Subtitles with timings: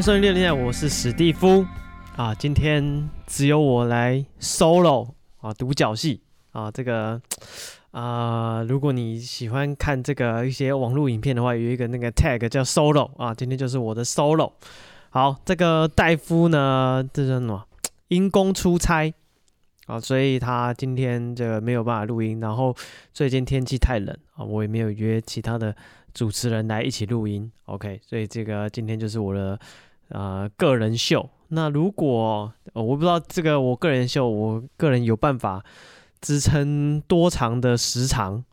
[0.00, 1.66] 欢迎练练，我是史蒂夫
[2.16, 2.32] 啊。
[2.32, 5.10] 今天只有我来 solo
[5.40, 6.22] 啊，独角戏
[6.52, 6.70] 啊。
[6.70, 7.20] 这个
[7.90, 13.34] 啊，如果你喜欢看这个一些网络影片的话，有一个那个 tag 叫 solo 啊。
[13.34, 14.52] 今天就是我的 solo。
[15.10, 17.66] 好，这个戴夫呢，这是什么？
[18.06, 19.12] 因公出差
[19.86, 22.38] 啊，所以他今天这个没有办法录音。
[22.38, 22.74] 然后
[23.12, 25.74] 最近天气太冷啊，我也没有约其他的。
[26.14, 29.56] 主持人来一起录音，OK，所以这个今天就是我的
[30.08, 31.28] 呃个人秀。
[31.48, 35.64] 那如果、我不知道这个我个人秀，我个人有办法
[36.20, 38.44] 支撑多长的时长？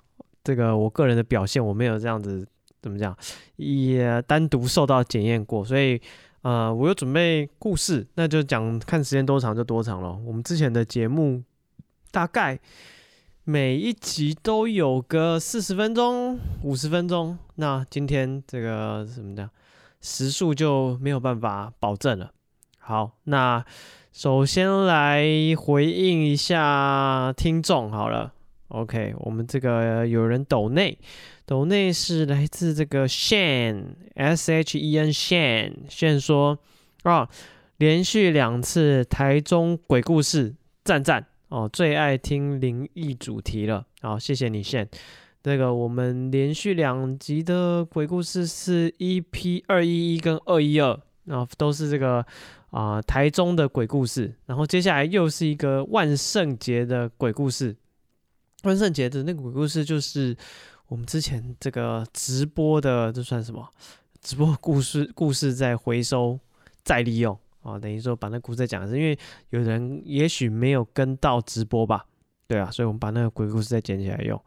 [0.44, 2.48] 这个我个人的表现，我没有这样子
[2.82, 3.18] 怎么讲，
[3.58, 5.66] 也单独受到检验过。
[5.66, 6.02] 所以
[6.42, 10.18] 呃，我有准备故事，那就讲看时间多长就多长了。
[10.26, 11.44] 我们之前的节目
[12.12, 12.60] 大概。
[13.48, 19.48] 每一集都有个四十分钟、五十分钟，那今天这个什么的
[20.06, 22.32] 时数就没有办法保证了。
[22.78, 23.66] 好，那
[24.14, 25.26] 首先来
[25.58, 28.32] 回应一下听众好了。
[28.68, 30.98] OK，我们这个有人抖内，
[31.46, 36.60] 抖内是来自这个 Shane S H E N Shane Shane 说
[37.04, 37.28] 啊，
[37.78, 41.26] 连续两次台中鬼故事，赞赞。
[41.50, 43.86] 哦，最爱听灵异主题了。
[44.02, 44.88] 好，谢谢你，现
[45.48, 52.26] 那个我们连续两集的鬼故事是 EP 二一一跟二一二，然后都是这个
[52.72, 54.34] 啊、台中的鬼故事。
[54.48, 57.76] 然后接下来又是一个万圣节的鬼故事。
[58.64, 60.36] 万圣节的那个鬼故事就是
[60.88, 63.70] 我们之前这个直播的，这算什么？
[64.22, 66.40] 直播故事故事在回收
[66.84, 67.38] 再利用。
[67.62, 69.16] 啊，等于说把那故事再讲一次，因为
[69.52, 72.04] 有人也许没有跟到直播吧，
[72.48, 74.42] 对啊，所以我们把那个鬼故事再捡起来用。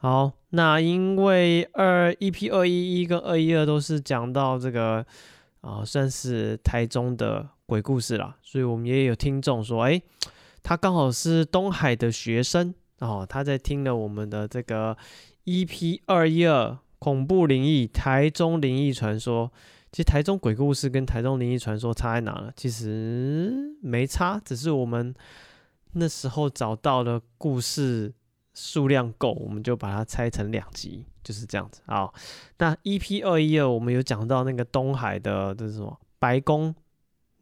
[0.00, 5.04] 好，那因为二一 P 二一一跟二一二都是讲到这个
[5.60, 10.00] 啊、算是台中的鬼故事啦，所以我们也有听众说，哎，
[10.62, 14.96] 他刚好是东海的学生哦，他在听了我们的这个
[15.44, 19.50] EP 二一二恐怖灵异台中灵异传说。
[19.90, 22.52] 其实台中鬼故事跟台中灵异传说差在哪呢？
[22.54, 25.14] 其实没差，只是我们
[25.92, 28.12] 那时候找到的故事
[28.58, 31.80] 数量够，我们就把它拆成两集，就是这样子。
[31.86, 32.12] 好，
[32.58, 36.74] 那 EP 二一二我们有讲到那个东海的这是什么白宫，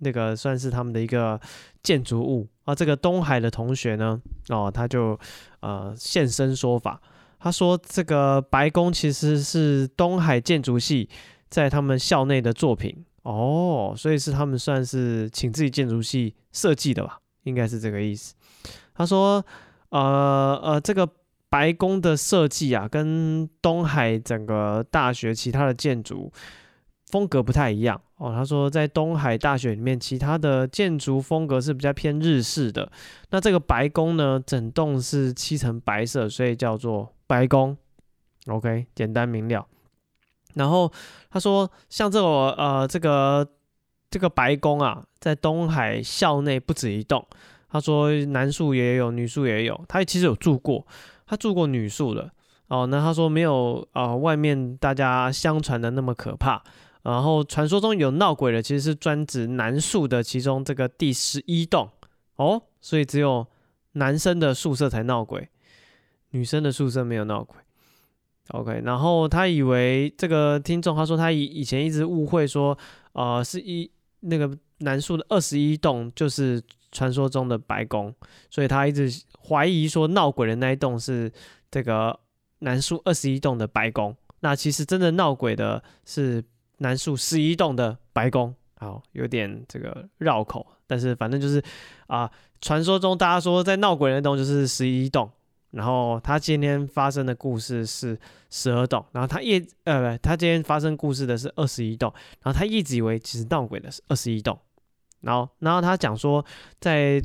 [0.00, 1.40] 那个算是他们的一个
[1.82, 2.74] 建筑物啊。
[2.74, 5.18] 这个东海的同学呢，哦，他就
[5.60, 7.00] 呃现身说法，
[7.38, 11.08] 他说这个白宫其实是东海建筑系。
[11.48, 18.34] 在他们校内的作品哦，所以是他们算是请自己建筑系设计的吧，应该是这个意思。
[18.92, 19.42] 他说，
[19.90, 21.08] 呃呃，这个
[21.48, 26.32] 白宫的设计啊，跟东海整个大学其他的建筑
[27.06, 28.32] 风格不太一样哦。
[28.32, 32.90] 他说，在东海大学里面，其他的建筑风格是比较偏日式的，
[33.30, 37.76] 那这个白宫呢，整栋是漆成白色，所以叫做白宫。
[38.48, 39.66] OK，简单明了。
[40.54, 40.92] 然后
[41.30, 43.46] 他说，像这个呃，这个
[44.10, 47.24] 这个白宫啊，在东海校内不止一栋。
[47.68, 49.84] 他说男宿也有，女宿也有。
[49.88, 50.86] 他其实有住过，
[51.26, 52.30] 他住过女宿的
[52.68, 52.86] 哦。
[52.86, 56.62] 那他说没有啊、呃，外面大家相传的那么可怕。
[57.02, 61.88] 然后传说中有闹鬼的，其实是专指男宿的其中这个第十一栋
[62.36, 62.62] 哦。
[62.80, 63.46] 所以只有
[63.92, 65.48] 男生的宿舍才闹鬼，
[66.30, 67.56] 女生的宿舍没有闹鬼。
[68.50, 72.78] OK，然后他以为这个听众，他说他以以前一直误会说，
[73.12, 73.90] 呃，是一
[74.20, 76.62] 那个男宿的二十一栋就是
[76.96, 78.14] 传说中的白宫，
[78.48, 79.12] 所以他一直
[79.46, 81.30] 怀疑说闹鬼的那一栋是
[81.70, 82.18] 这个
[82.60, 84.16] 男宿二十一栋的白宫。
[84.40, 86.42] 那其实真的闹鬼的是
[86.78, 88.54] 男宿十一栋的白宫。
[88.78, 91.62] 好，有点这个绕口，但是反正就是
[92.06, 92.30] 啊，
[92.62, 95.30] 传说中大家说在闹鬼的那栋就是十一栋。
[95.72, 98.18] 然后他今天发生的故事是
[98.48, 102.10] 十二栋，然后他一呃不，他今天发生故事的是二十一栋，
[102.42, 104.58] 然后他一直以为其实闹鬼的是二十一栋，
[105.20, 106.44] 然后然后他讲说
[106.80, 107.22] 在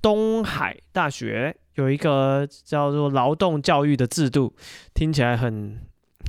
[0.00, 4.54] 东海大学有一个叫做劳动教育的制度，
[4.94, 5.80] 听起来很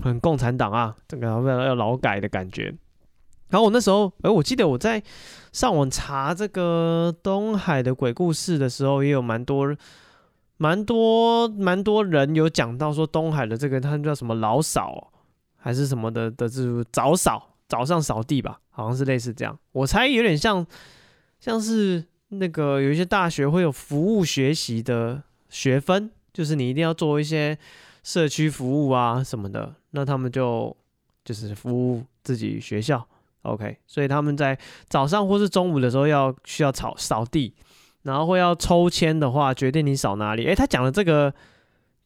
[0.03, 2.73] 很共产党啊，这个为了要劳改的感觉。
[3.49, 5.01] 然后我那时候，哎，我记得我在
[5.51, 9.75] 上网查这个东海的鬼故事的时候，也有蛮多。
[10.55, 15.11] 蛮多蛮多人有讲到说东海的这个他叫什么老扫
[15.57, 19.57] 还是什么的的这早扫早上扫地吧，好像是类似这样。
[19.71, 20.63] 我猜有点像
[21.39, 27.57] 像是那个有一些大学会有服务学习的学分，就是你一定要做一些
[28.03, 30.77] 社区服务啊什么的，那他们就
[31.25, 33.03] 就是服务自己学校
[33.41, 34.55] OK，所以他们在
[34.87, 37.55] 早上或是中午的时候要需要扫扫地，
[38.03, 40.45] 然后会要抽签的话，决定你扫哪里。
[40.45, 41.33] 诶，他讲的这个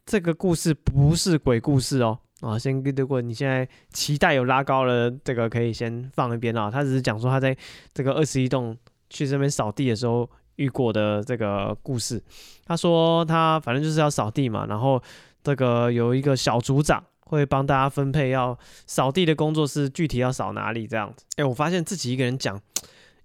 [0.06, 2.20] 这个故事不是鬼故事哦。
[2.42, 6.70] 啊，先如果你现在期待有拉高了，这个可以先放一边啊。
[6.70, 7.56] 他只是讲说他在
[7.94, 8.78] 这个二十一栋
[9.10, 12.22] 去这边扫地的时候遇过的这个故事。
[12.66, 15.02] 他说他反正就是要扫地嘛，然后
[15.44, 17.04] 这个有一个小组长。
[17.30, 21.26] 会帮大家分配要扫地的工作是具体要扫哪里这样子。
[21.36, 22.58] 哎，我发现自己一个人讲，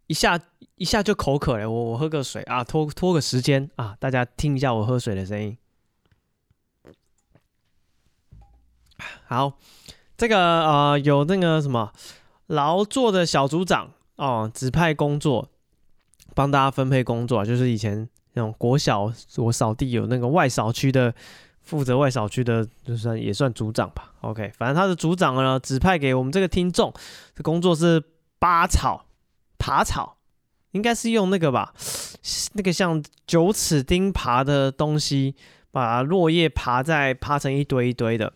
[0.09, 0.37] 一下
[0.75, 1.71] 一下就口渴了。
[1.71, 5.57] 我我喝个水啊，拖拖个时间啊，大家听一下我喝水的声音。
[9.27, 9.53] 好，
[10.17, 11.93] 这个呃有那个什么
[12.47, 15.49] 劳作的小组长哦，指派工作，
[16.35, 21.15] 帮大家分配工作，就是以前那种国小我扫地有那个外扫区的。
[21.65, 24.13] 负责外扫区的，就算也算组长吧。
[24.23, 26.93] OK，反正他的组长呢，指派给我们这个听众
[27.37, 28.03] 的工作是
[28.41, 29.07] 拔草、
[29.59, 30.17] 爬草，
[30.73, 31.73] 应该是用那个吧，
[32.55, 35.37] 那个像九齿钉耙的东西，
[35.71, 38.33] 把落叶耙在耙成一堆一堆的。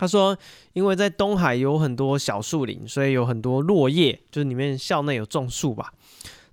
[0.00, 0.34] 他说，
[0.72, 5.92] 因为在东海有很多小树林，所以有很多落叶，就是里面校内有种树吧。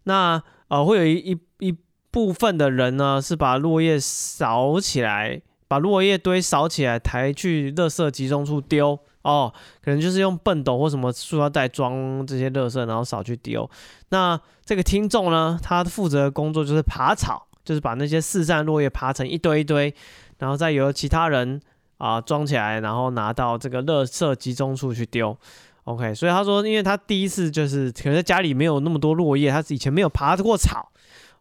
[0.04, 1.78] 那呃，会有一一一
[2.12, 5.42] 部分的人呢，是把落叶扫起来。
[5.70, 9.54] 把落叶堆扫起来，抬去垃圾集中处丢哦，
[9.84, 13.70] 可能就是用畚斗或什么塑料袋装这些垃圾，然后扫去丢。
[14.08, 19.94] 那这个听众呢，他负责的工作就是耙草，就是把那些四散落叶耙成一堆一堆，
[20.38, 21.60] 然后再由其他人
[21.98, 25.38] 啊装起来，然后拿到这个垃圾集中处去丢。
[25.84, 30.92] OK，所以他说，因为他第一次就是可能在家里没有那么多落叶，他以前没有爬过草。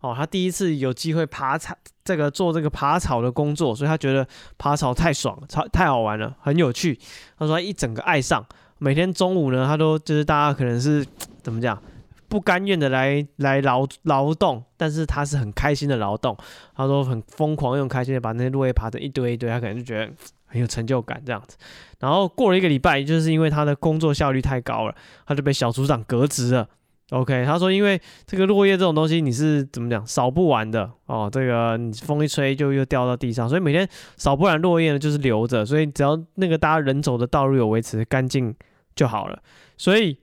[0.01, 1.75] 哦，他第一次有机会爬草，
[2.05, 4.25] 这个做这个爬草的工作，所以他觉得
[4.59, 6.97] 爬草太爽了，超太好玩了，很有趣。
[7.39, 8.45] 他说他一整个爱上，
[8.79, 11.05] 每天中午呢，他都就是大家可能是
[11.43, 11.83] 怎么讲，
[12.29, 16.37] 不甘愿的来来劳劳动，但是他是很开心的劳动。
[16.77, 20.13] 他说很疯狂又开心的把那些落叶爬成一堆一堆，他可能就觉得
[20.47, 21.57] 很有成就感这样子。
[22.01, 24.95] 然后过了一个礼拜，就是因为他的工作效率太高了，
[25.27, 26.69] 他就被小组长革职了。
[27.11, 31.31] OK，他说，因为这个落叶这种东西，你是怎么讲扫不完的哦。
[31.33, 35.65] 这个你风一吹就又掉到地上，所以每天扫不完落叶呢，就是留着。
[35.65, 38.53] 所以只要那个大家人走的道路有维持干净
[38.97, 39.41] 就好了。
[39.77, 40.19] 所以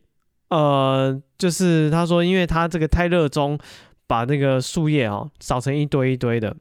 [0.50, 3.58] 呃，就是他说，因为他这个太热衷
[4.06, 6.54] 把那个树叶哦扫成一堆一堆的，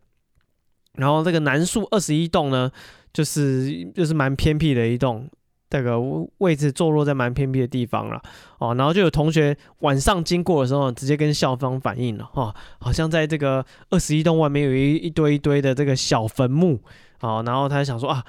[0.95, 2.71] 然后这个南树二十一栋呢，
[3.13, 5.29] 就是就是蛮偏僻的一栋。
[5.71, 5.99] 这个
[6.37, 8.21] 位置坐落在蛮偏僻的地方了
[8.59, 16.79] 哦，然后就有同学晚上经过的时候，直接跟校方反映了哦，好像在这个二十一栋外面有一一堆一堆的这个小坟墓
[17.21, 18.23] 哦，然后他想说啊，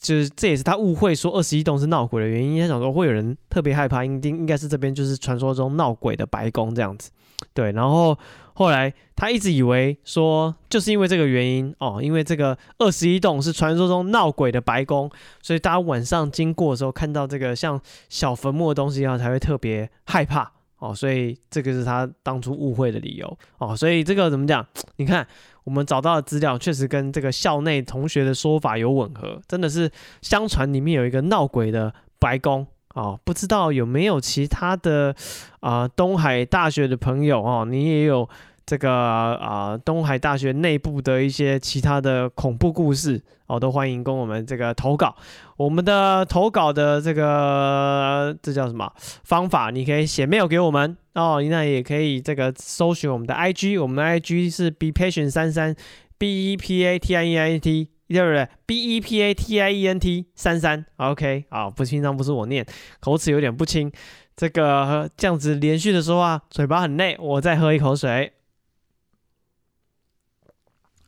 [0.00, 7.10] 就是这也是他误会说二十一栋是闹鬼的原因，他想说会有人特别害怕，应应应该是这边就是传说中闹鬼的白宫这样子，
[7.52, 8.16] 对，然后。
[8.60, 17.80] 后来他一直以为说，就是因为这个原因哦，因为这个二十一栋是传说中闹鬼的白宫，所以大家晚上经过的时候看到这个像
[18.10, 20.94] 小坟墓的东西啊，才会特别害怕哦。
[20.94, 23.74] 所以这个是他当初误会的理由哦。
[23.74, 24.66] 所以这个怎么讲？
[24.96, 25.26] 你看
[25.64, 33.18] 我们找到的资料确实跟这个校内同学的说法有吻合，真的是相传里面有一个闹鬼的白宫哦。
[33.24, 35.16] 不知道有没有其他的
[35.60, 38.28] 啊、呃、东海大学的朋友哦，你也有。
[38.70, 45.16] 这个啊、东海大学内部的一些其他的恐怖故事哦，都欢迎跟我们这个投稿。
[45.56, 48.88] 我们的投稿的这个这叫什么
[49.24, 49.72] 方法？
[49.72, 55.74] 你可以写 mail 给我们哦，那也可以这个搜寻我们的 IG，我们的 IG 是 be patient 三三
[56.16, 59.72] b e p a t i e n t 对不对？b e p a t i
[59.72, 62.64] e n t 三三 OK 啊，不清楚不是我念，
[63.00, 63.90] 口齿有点不清。
[64.36, 68.32] 这个这样子连续的说话，嘴巴很累，我再喝一口水。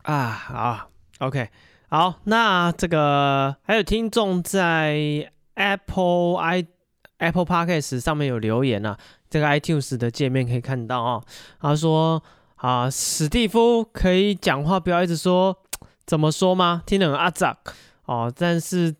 [0.03, 0.91] 啊，好
[1.21, 1.49] ，OK，
[1.89, 6.67] 好，那这个还有听众在 Apple i
[7.19, 8.99] Apple Podcast 上面有留言啊，
[9.31, 11.23] 这个 iTunes 的界面可以看到啊、
[11.61, 12.21] 他说
[12.57, 15.57] 啊，史蒂夫可以讲话，不要一直说
[16.05, 16.83] 怎么说吗？
[16.85, 17.57] 听得很阿杂
[18.07, 18.93] 哦，但是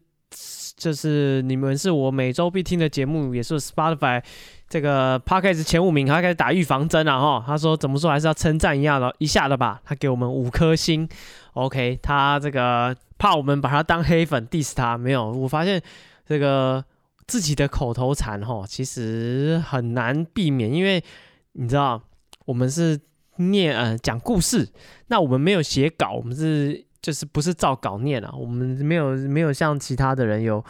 [0.77, 4.23] 就是你们是我每周必听的节目，也是 Spotify。
[4.73, 7.45] 这个 Podcast 前五名，他开始打预防针了哈。
[7.47, 9.79] 他说怎么说还是要称赞一下的，一下的吧。
[9.85, 11.07] 他给我们五颗星
[11.53, 11.99] ，OK。
[12.03, 15.31] 他这个怕我们把他当黑粉 diss 他，没有。
[15.31, 15.79] 我发现
[16.25, 16.83] 这个
[17.27, 21.05] 自己的口头禅哈，其实很难避免，因为
[21.53, 22.01] 你知道
[22.47, 22.99] 我们是
[23.37, 24.67] 念呃讲故事，
[25.09, 30.65] 那我们没有写稿，我们是就是不是照稿念啊，我们没有没有像其他的人有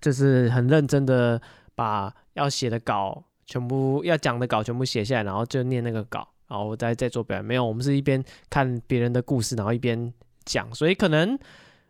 [0.00, 1.42] 就是很认真的
[1.74, 3.24] 把要写的稿。
[3.48, 7.44] 全部要讲的稿全部写下来，然后就念那个稿，然后我再再做表演。
[7.44, 10.12] 没有，我们是一边看别人的故事，然后一边
[10.44, 11.36] 讲，所以可能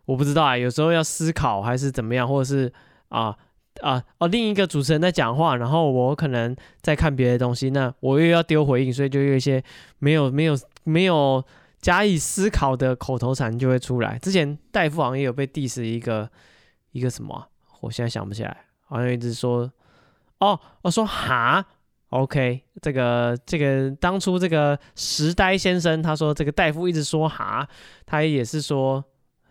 [0.05, 2.71] 我不知道啊，有时候要思考还是怎么样，或者是
[3.09, 3.37] 啊
[3.81, 9.61] 啊哦，另一个主持人在讲话，然后我可能在看别的东西，那我又要丢回应，所以就有一些
[9.99, 11.43] 没有没有没有
[11.81, 14.17] 加以思考的口头禅就会出来。
[14.19, 16.29] 之前戴夫好像也有被 diss 一个
[16.93, 17.47] 一个什么，
[17.81, 18.65] 我现在想不起来。
[18.85, 19.71] 好像一直说，
[20.39, 21.65] 哦，我说哈
[22.09, 27.67] ，OK，这个这个当初这个石呆先生他说这个戴夫一直说哈，
[28.05, 29.03] 他也是说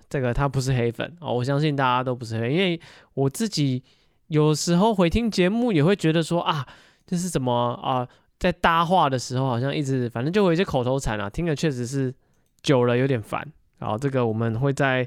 [0.09, 2.81] 这个他不是黑粉哦，我相信大家都不是黑，因为
[3.15, 3.83] 我自己
[4.29, 6.67] 有时候回听节目也会觉得说啊，
[7.07, 12.15] 这是怎么啊，在搭话的时候好像一直反正就有一些口头禅啊，听了确实是
[12.63, 13.47] 久了有点烦，
[13.79, 15.07] 然后这个我们会再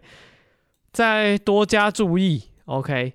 [0.94, 3.14] 再多加注意，OK。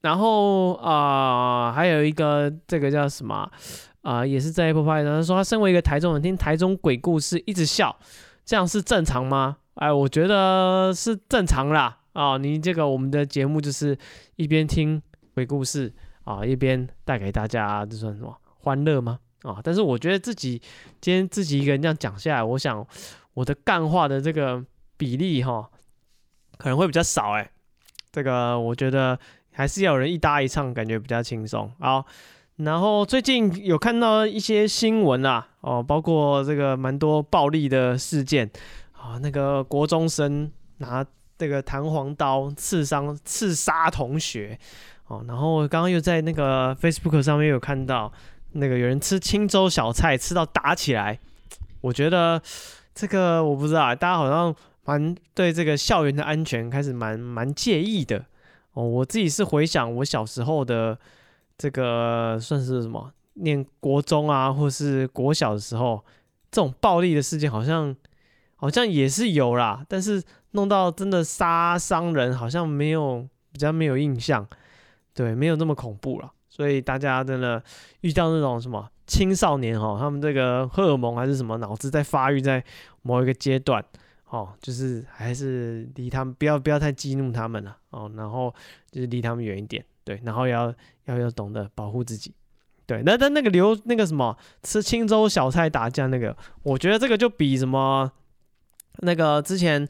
[0.00, 3.50] 然后啊、还有一个这个叫什么
[4.02, 7.94] 啊、也是在 Apple p 他说他身为一个台中人，听台中鬼故事一直笑，
[8.44, 9.58] 这样是正常吗？
[9.74, 11.98] 哎，我觉得是正常啦。
[12.12, 13.98] 啊、哦，你这个我们的节目就是
[14.36, 15.02] 一边听
[15.34, 15.92] 鬼故事
[16.24, 19.18] 啊、一边带给大家这算什么欢乐吗？
[19.42, 20.62] 啊、但是我觉得自己
[21.00, 22.86] 今天自己一个人这样讲下来，我想
[23.34, 24.64] 我的干话的这个
[24.96, 25.68] 比例哈、
[26.56, 27.50] 可能会比较少哎。
[28.12, 29.18] 这个我觉得。
[29.58, 31.68] 还是要有人一搭一唱，感觉比较轻松。
[31.80, 32.06] 好，
[32.58, 38.48] 然后最近有看到一些新闻啊，哦，包括这个蛮多暴力的事件
[38.92, 41.04] 啊，那个国中生拿
[41.36, 44.56] 这个弹簧刀刺伤、刺杀同学，
[45.08, 48.12] 哦，然后刚刚又在那个 Facebook 上面有看到
[48.52, 51.18] 那个有人吃青州小菜吃到打起来，
[51.80, 52.40] 我觉得
[52.94, 58.24] 这个我不知道，大家好像蛮对这个校园的安全开始蛮蛮介意的。
[58.78, 60.96] 哦，我自己是回想我小时候的
[61.56, 66.04] 这个算是什么，念国中啊，或是国小的时候，
[66.48, 67.92] 这种暴力的事件好像
[68.54, 74.46] 好像也是有啦，但是弄到真的杀伤人，好像没有比较没有印象，
[75.12, 76.30] 对，没有那么恐怖了。
[76.48, 77.60] 所以大家真的
[78.02, 82.62] 遇到那种什么青少年哈，他们这个荷尔蒙还是什么脑子在发育，在
[83.02, 83.84] 某一个阶段。
[84.30, 88.54] 哦，就是还是离他们不要不要太激怒他们了哦，然后
[88.90, 90.70] 就是离他们远一点，对，然后要
[91.06, 92.34] 要要懂得保护自己，
[92.84, 93.02] 对。
[93.06, 98.12] 那但那个留那个什么吃青州小菜打架那个，我觉得这个就比什么
[98.98, 99.88] 那个之前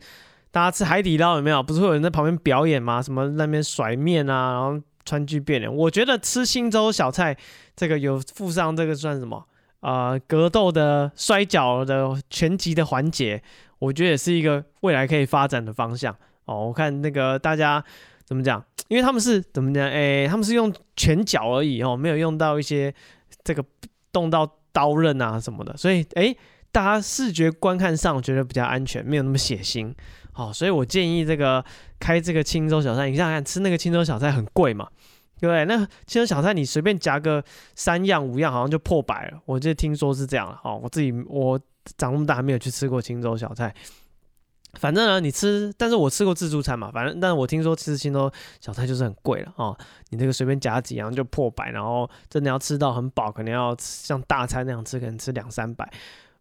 [0.52, 1.60] 大家吃海底捞有没有？
[1.60, 3.02] 不是会有人在旁边表演吗？
[3.02, 5.74] 什么那边甩面啊，然后川剧变脸。
[5.74, 7.36] 我觉得吃青州小菜
[7.74, 9.44] 这个有附上这个算什么
[9.80, 10.18] 啊、呃？
[10.20, 13.42] 格斗的摔跤的拳击的环节。
[13.78, 16.14] 我觉得也是一个未来可以发展的方向
[16.46, 16.66] 哦。
[16.66, 17.82] 我看那个大家
[18.24, 19.88] 怎么讲，因为他们是怎么讲？
[19.88, 22.92] 诶，他们是用拳脚而已哦，没有用到一些
[23.44, 23.64] 这个
[24.12, 26.36] 动到刀刃啊什么的，所以诶，
[26.72, 29.94] 大家视觉观看上觉得比较安全，没有那么血腥。
[30.32, 31.64] 好，所以我建议这个
[31.98, 34.88] 开这个清粥小菜，你想想看，吃那个清粥小菜很贵嘛，
[35.40, 35.64] 对不对？
[35.64, 37.42] 那清粥小菜你随便夹个
[37.74, 39.38] 三样五样，好像就破百了。
[39.46, 40.60] 我就听说是这样了。
[40.64, 41.58] 哦，我自己我。
[41.96, 43.74] 长那么大还没有去吃过清粥小菜，
[44.74, 48.30] 反正呢，你吃，但是我吃过自助餐嘛，反正，但是我听说吃清粥
[48.60, 49.76] 小菜就是很贵了哦，
[50.10, 55.90] 你这个随便夹几样就破百，然后真的要吃到很饱，可能要像大餐那样吃，可能吃两三百，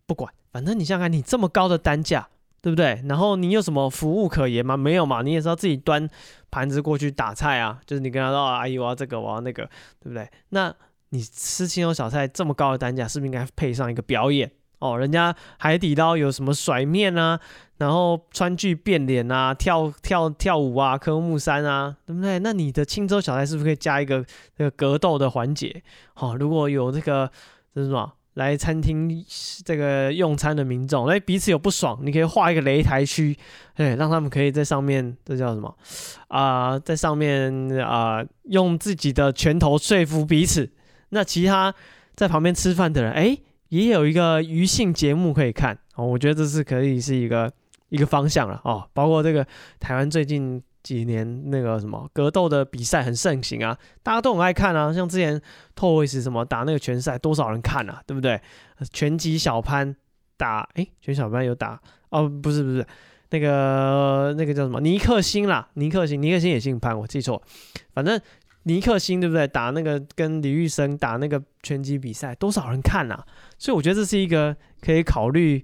[0.06, 2.28] 不管，反正你想想看，你这么高的单价，
[2.62, 3.02] 对不对？
[3.08, 4.76] 然后你有什么服务可言吗？
[4.76, 6.08] 没有嘛，你也是要自己端
[6.52, 9.64] 盘子过去打菜啊，就是你跟他说，阿姨我要这个，我要那个，
[10.02, 10.30] 对不对？
[10.50, 10.74] 那
[11.10, 14.52] 你吃清粥小菜这么高的单价，是不是应该配上一个表演？
[14.80, 17.40] 哦，人家海底捞有什么甩面啊，
[17.78, 22.38] 然后川剧变脸啊，跳跳跳舞啊，科目三啊，对不对？
[22.40, 24.24] 那你的青州小菜是不是可以加一个
[24.56, 25.82] 这个格斗的环节？
[26.14, 27.28] 好、如果有这个
[27.74, 29.26] 这是什么来餐厅
[29.66, 33.36] 这个用餐的民众，哎，彼此有不爽，你可以画一个擂台区，
[33.78, 35.76] 哎，让他们可以在上面，这叫什么
[36.28, 40.70] 啊、在上面啊、用自己的拳头说服彼此。
[41.10, 41.74] 那其他
[42.16, 43.40] 在旁边吃饭的人，哎。
[43.70, 47.52] 也有一个余兴节目可以看哦，我觉得这是可以是一个
[47.90, 48.88] 一个方向了哦。
[48.94, 49.46] 包括这个
[49.80, 54.94] 台湾最近几年那个什么格斗的比赛很盛行啊，大家都很爱看啊。
[54.94, 55.42] 像之前
[55.76, 58.40] Toys 什么打那个拳赛，多少人看啊，对不对？
[58.94, 59.96] 拳击小潘
[60.38, 62.86] 打诶，拳小潘有打哦，不是不是
[63.32, 67.42] 那个那个叫什么尼克星啦，尼克星尼克星也姓潘，我记错，
[67.94, 68.20] 反正。
[68.68, 69.48] 尼克星对不对？
[69.48, 73.26] 打那个跟李玉生打那个拳击比赛，多少人看啊？
[73.58, 75.64] 所以我觉得这是一个可以考虑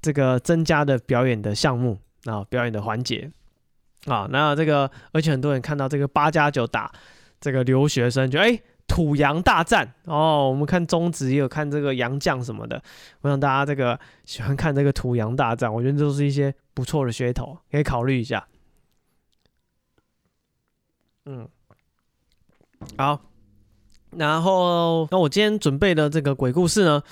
[0.00, 3.30] 这个增加的表演的项目啊，表演的环节
[4.06, 4.28] 啊。
[4.30, 6.92] 那这个而且很多人看到这个八加九打
[7.40, 12.82] 这个留学生，就哎土洋大战哦，我们看中职也有看这个洋将什么的，
[13.20, 18.46] 我想大家这个喜欢看这个土洋大战，我觉得都是一些不错的噱头，可以考虑一下。
[21.26, 21.46] 嗯，
[22.96, 23.20] 好，
[24.16, 27.02] 然后那我今天准备的这个鬼故事呢，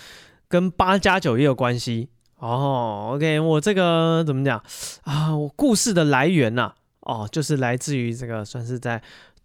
[0.48, 2.08] 跟八加九也有关系
[2.38, 3.12] 哦。
[3.14, 4.62] OK，我这个怎么讲
[5.02, 5.36] 啊？
[5.36, 9.02] 我故事的来源呐、啊，哦，就是来自于这个算是在。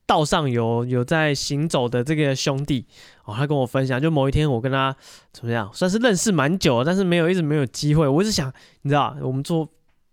[0.07, 2.85] 道上有有在行走的这个兄弟
[3.23, 4.93] 哦，他跟我分享，就某一天我跟他
[5.31, 8.05] 怎么样，算是认识蛮久，但是没有一直没有机会。
[8.05, 8.51] 我一直想，
[8.81, 9.65] 你知道，我们做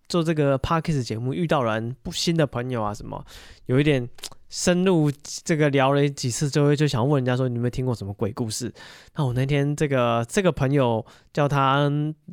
[0.08, 3.24] 做这个 Podcast 节目，遇到人不新的朋友啊，什么
[3.66, 4.08] 有一点
[4.48, 5.10] 深入
[5.44, 8.72] 这个聊了几次之后，就想问人家说，你有没有听过什么鬼故事？
[9.16, 11.90] 那我那天这个这个朋友叫他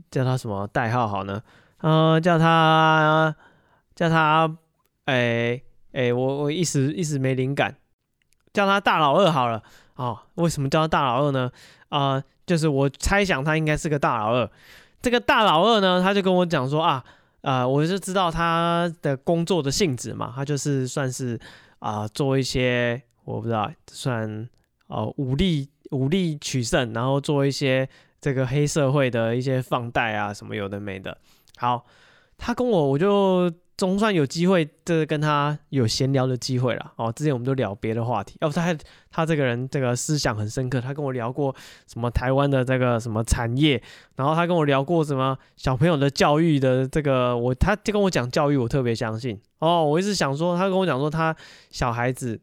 [0.09, 1.41] 叫他什么代号好呢？
[1.79, 3.35] 呃，叫他
[3.95, 4.57] 叫他
[5.05, 5.61] 哎。
[5.97, 7.73] 哎、我我一时一时没灵感，
[8.51, 9.63] 叫他大老二好了。
[9.95, 11.49] 哦，为什么叫他大老二呢？
[11.87, 14.51] 啊、就是我猜想他应该是个大老二。
[15.01, 17.01] 这个大老二呢，他就跟我讲说啊，
[17.43, 21.39] 啊、我就知道他的工作的性质嘛，他就是算是
[21.85, 24.49] 啊、做一些我不知道算
[24.87, 27.87] 哦、武力武力取胜，然后做一些
[28.19, 31.15] 这个黑社会的一些放贷啊什么有的没的。
[31.57, 31.85] 好，
[32.37, 33.51] 他跟我我就。
[33.77, 37.11] 总算有机会，这个跟他有闲聊的机会了哦。
[37.11, 38.73] 之前我们都聊别的话题，要不他
[39.11, 41.53] 他这个人这个思想很深刻，他跟我聊过
[41.85, 43.81] 什么台湾的这个什么产业，
[44.15, 49.83] 然后他跟我聊过什么小朋友的教育的这个，我他就跟我讲教育，我特别相信哦。
[49.83, 51.35] 我一直想说，他跟我讲说他
[51.69, 52.39] 小孩子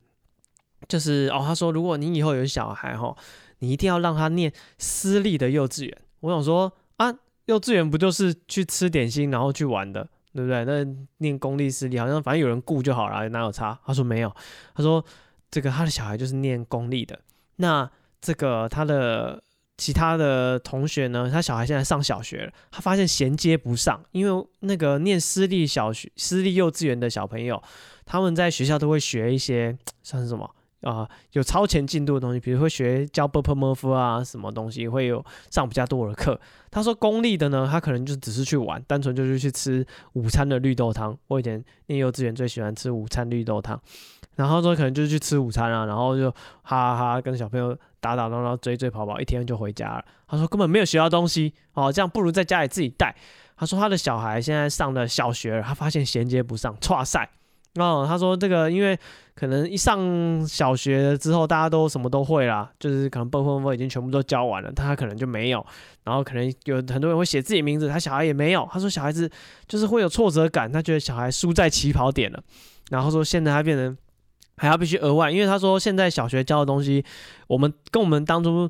[0.86, 3.16] 就是哦，他说如果你以后有小孩哈，
[3.60, 5.98] 你一定要让他念私立的幼稚园。
[6.20, 7.10] 我想说啊，
[7.46, 10.06] 幼稚园不就是去吃点心然后去玩的？
[10.34, 10.64] 对不对？
[10.64, 10.84] 那
[11.18, 13.78] 念公立私立好像反正有人顾就好了，哪有差？
[13.84, 14.34] 他说没有，
[14.74, 15.04] 他说
[15.50, 17.18] 这个他的小孩就是念公立的。
[17.56, 17.90] 那
[18.20, 19.42] 这个他的
[19.76, 21.28] 其他的同学呢？
[21.30, 27.62] 他小孩现在上小学了，他发现衔接不上，因为那个念私立小学、私立幼稚园的小朋友，
[28.04, 30.48] 他们在学校都会学一些 算是什么？
[30.82, 36.38] 啊，有超前进度的东西，比如会学教布尔摩夫啊，什么东西会有上比较多的课。
[36.70, 41.16] 他说公立的呢，他可能就只是去玩，单纯就是去吃午餐的绿豆汤。
[41.28, 43.80] 我以前念幼稚园最喜欢吃午餐绿豆汤，
[44.36, 46.30] 然后说可能就是去吃午餐啊，然后就
[46.62, 50.04] 哈哈哈跟小朋友打打闹闹、追追跑跑，一天就回家了。
[50.26, 53.14] 他说根本没有学到东西，哦，这样不如在家里自己带。
[53.56, 57.30] 他说他的小孩现在上了小学了，他发现衔接不上，挫赛。
[57.76, 58.98] 哦，他说这个因为
[59.34, 65.64] 可能一上小学之后，大家都什么都会啦，就是可能笨笨笨已经全部都教完了，他可能就没有。
[66.04, 68.68] 然后可能有很多人会写自己名字，他小孩也没有。
[68.70, 69.30] 他说小孩子
[69.66, 72.42] 就是会有挫折感，他觉得小孩输在起跑点了。
[72.90, 73.96] 然后说现在他变成
[74.58, 77.02] 还要必须额外，因为他说现在小学教的东西，
[77.46, 78.68] 我们跟我们当初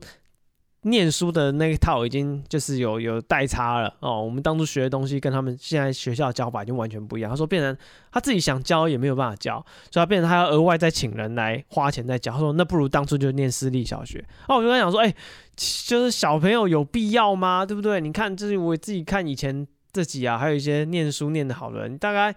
[0.85, 7.31] 念书的那一套已经就是有有代差了哦，我们当初学的东西跟他们现在学校教法已经完全不一样。
[7.31, 7.77] 他说，变成
[8.11, 12.33] 他自己想教也没有办法教，所以他变成他要额外再请人来花钱再教。
[12.33, 14.25] 他说，那不如当初就念私立小学。
[14.49, 15.15] 哦，我就跟他讲说，哎、
[15.55, 17.65] 就是小朋友有必要吗？
[17.65, 18.01] 对不对？
[18.01, 22.35] 你看，就是我自己看以前自己啊，还有一些念书念得好的人，大概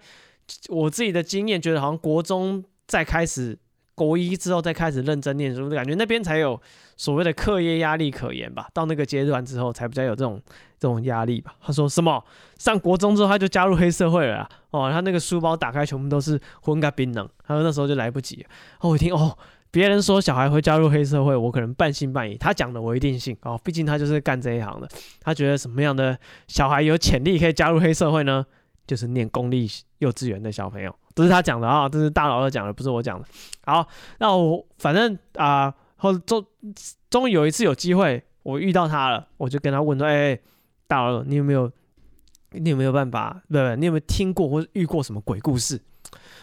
[0.68, 3.58] 我自己的经验觉得，好像国中再开始。
[3.96, 6.60] 国一之后再开始认真念书，感觉那边才有
[6.96, 8.68] 所谓的课业压力可言吧。
[8.72, 10.40] 到那个阶段之后，才比较有这种
[10.78, 11.54] 这种压力吧。
[11.62, 12.22] 他说什么？
[12.58, 14.90] 上国中之后他就加入黑社会了哦。
[14.92, 17.26] 他那个书包打开，全部都是荤咖槟榔。
[17.42, 18.44] 他 说那时候就来不及。
[18.80, 19.36] 哦，我一听哦，
[19.70, 22.36] 别人说小孩会加入黑社会，我可能半信半疑。
[22.36, 24.86] 他讲的我一定信哦，毕竟他就是干这一行的。
[25.22, 28.44] 他觉得什么样的小孩有潜力可以加入黑社会呢？
[28.86, 29.68] 就是念公立
[29.98, 30.94] 幼稚园的小朋友。
[31.14, 33.26] 这是他讲的啊，这是大老二讲的，不是我讲的。
[33.64, 33.86] 好，
[34.18, 36.44] 那我反正啊，后终
[37.08, 40.38] 终于有一次有机会，我遇到他了，我就跟他问说：“哎、
[40.86, 41.72] 大老二，你有没有，
[42.50, 43.42] 你有没有办法？
[43.50, 43.76] 对不？
[43.80, 45.80] 你有没有听过或者遇过什么鬼故事？”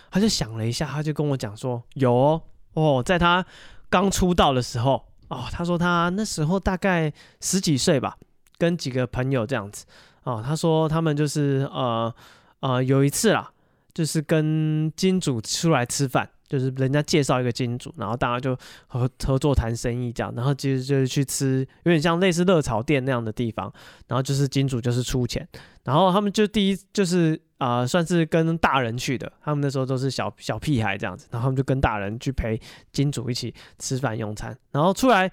[0.10, 2.42] 他就想了一下，他就跟我讲说：“有哦，
[2.74, 3.46] 哦，在他
[3.90, 8.18] 刚出道的时候，哦，他说他那时候大概十几岁吧，
[8.58, 9.86] 跟几个朋友这样子，
[10.24, 12.14] 哦，他说他们就是呃
[12.60, 13.50] 呃有一次啦。”
[13.94, 18.58] 就是跟金主出来吃饭，就是人家介绍一个金主，然后大家就
[18.88, 23.72] 合合作谈生意这样，然后其实就是去吃有点像类似热炒店那样的地方，
[24.08, 25.48] 然后就是金主就是出钱，
[25.84, 32.60] 然后他们就第一就是啊、呃、算是跟大人去的，他们那时候都是小小屁孩这样子，然后他们就跟大人去陪
[32.92, 35.32] 金主一起吃饭用餐，然后出来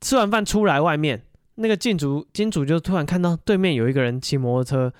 [0.00, 1.22] 吃完饭出来外面，
[1.56, 4.92] 那个金主金主就突然看到对面有一个人骑摩托车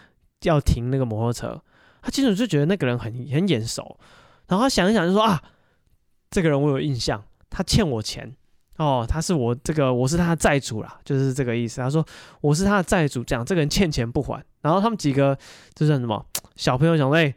[0.42, 1.60] 要停那个摩托车。
[2.02, 3.96] 他金主就觉得那个人很很眼熟，
[4.48, 5.40] 然后他想一想就说啊，
[6.30, 8.34] 这个人我有印象，他欠我钱，
[8.76, 11.80] 哦，他是我这个我是他的债主啦，就是这个意思。
[11.80, 12.04] 他说
[12.40, 14.44] 我是他的债主，讲这个人欠钱不还。
[14.62, 15.38] 然后他们几个
[15.74, 17.32] 这算什么小朋友想说，哎，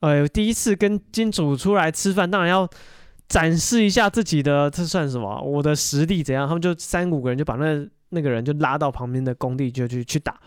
[0.00, 2.68] 呃，第一次跟金主出来吃饭，当然要
[3.28, 5.40] 展示一下自己的，这算什么？
[5.40, 6.46] 我的实力怎样？
[6.46, 10.40] 他们就三五个人就把那那个人就拉到旁边的工地就去去打。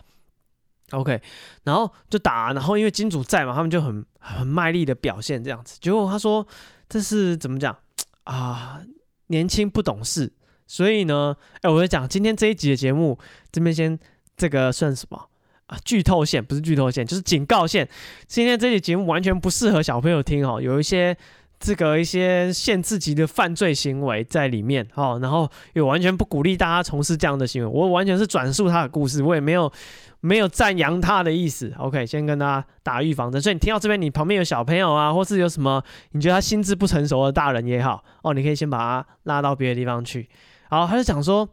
[0.92, 1.20] OK，
[1.64, 5.76] 然后就打，然后因为金主在嘛，他们就很很卖力的表现这样子。
[5.80, 6.46] 结果他说
[6.88, 7.76] 这是怎么讲
[8.24, 8.80] 啊？
[9.26, 10.32] 年轻不懂事，
[10.68, 13.18] 所以呢，哎，我就讲今天这一集的节目，
[13.50, 13.98] 这边先
[14.36, 15.28] 这个算什么
[15.66, 15.76] 啊？
[15.84, 17.88] 剧透线不是剧透线，就是警告线。
[18.28, 21.16] 今天这集节目完全不适合小朋友听哦，有一些
[21.58, 27.68] 这个一些限制级的犯罪行为在里面哦，然后也完全不鼓励大家从事这样的行为。
[27.68, 29.72] 我完全是转述他的故事，我也没有。
[30.20, 33.40] 没有赞扬他的意思，OK，先跟大家打预防针。
[33.40, 35.80] 所以你听到这边，你旁边有小朋友啊，或是有什么
[36.12, 40.28] 你觉得他心智不成熟的大人也好，哦，你可以先把他拉到别的地方去。
[40.68, 41.48] 好，他就讲说，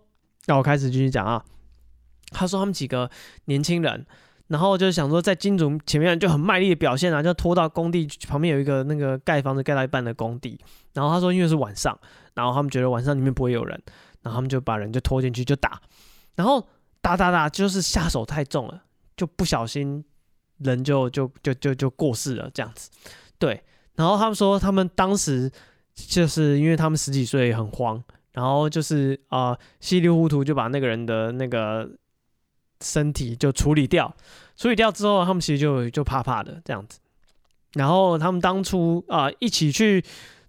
[0.48, 1.44] 那我开始继续讲啊。
[2.32, 3.12] 他说他们几个
[3.46, 4.08] 年轻人，
[4.54, 10.60] 然后就想说在金主前面就很卖力的表现啊，就拖到工地旁边有一个那个盖房子盖到一半的工地。
[10.94, 12.00] 然后他说因为是晚上，
[12.36, 13.82] 然后他们觉得晚上里面不会有人，
[14.22, 15.82] 然后他们就把人就拖进去就打，
[16.36, 16.66] 然后。
[17.04, 18.82] 打打打，就是下手太重了，
[19.18, 20.02] 就不小心
[20.60, 22.90] 人就就就就就过世了这样子。
[23.38, 23.62] 对，
[23.96, 25.52] 然后他们说他们当时
[25.94, 31.90] 就是因为他们十几岁很慌，然后就是啊、稀里糊涂就把那个人的那个
[32.80, 34.16] 身体就处理掉，
[34.56, 37.00] 处理掉之后他们其实就就怕怕的这样子。
[37.74, 40.04] 然后他们当初啊、一起去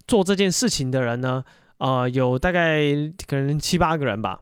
[0.07, 1.43] 做这件事情的人呢，
[1.77, 2.93] 啊、呃、有大概
[3.25, 4.39] 可能七八个人吧。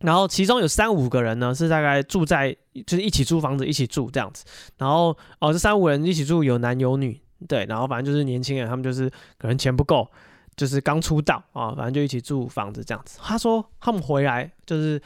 [0.00, 4.44] 然后其中有三五个人呢，是大概住在就是一起租房子一起住这样子。
[4.78, 7.64] 然后哦，这三五人一起住有男有女，对。
[7.66, 10.10] 然后反正就是年轻人，他们就是可能钱不够，
[10.56, 13.20] 就是刚出道啊，反正就一起住房子这样子。
[13.22, 15.00] 他说他们回来就是。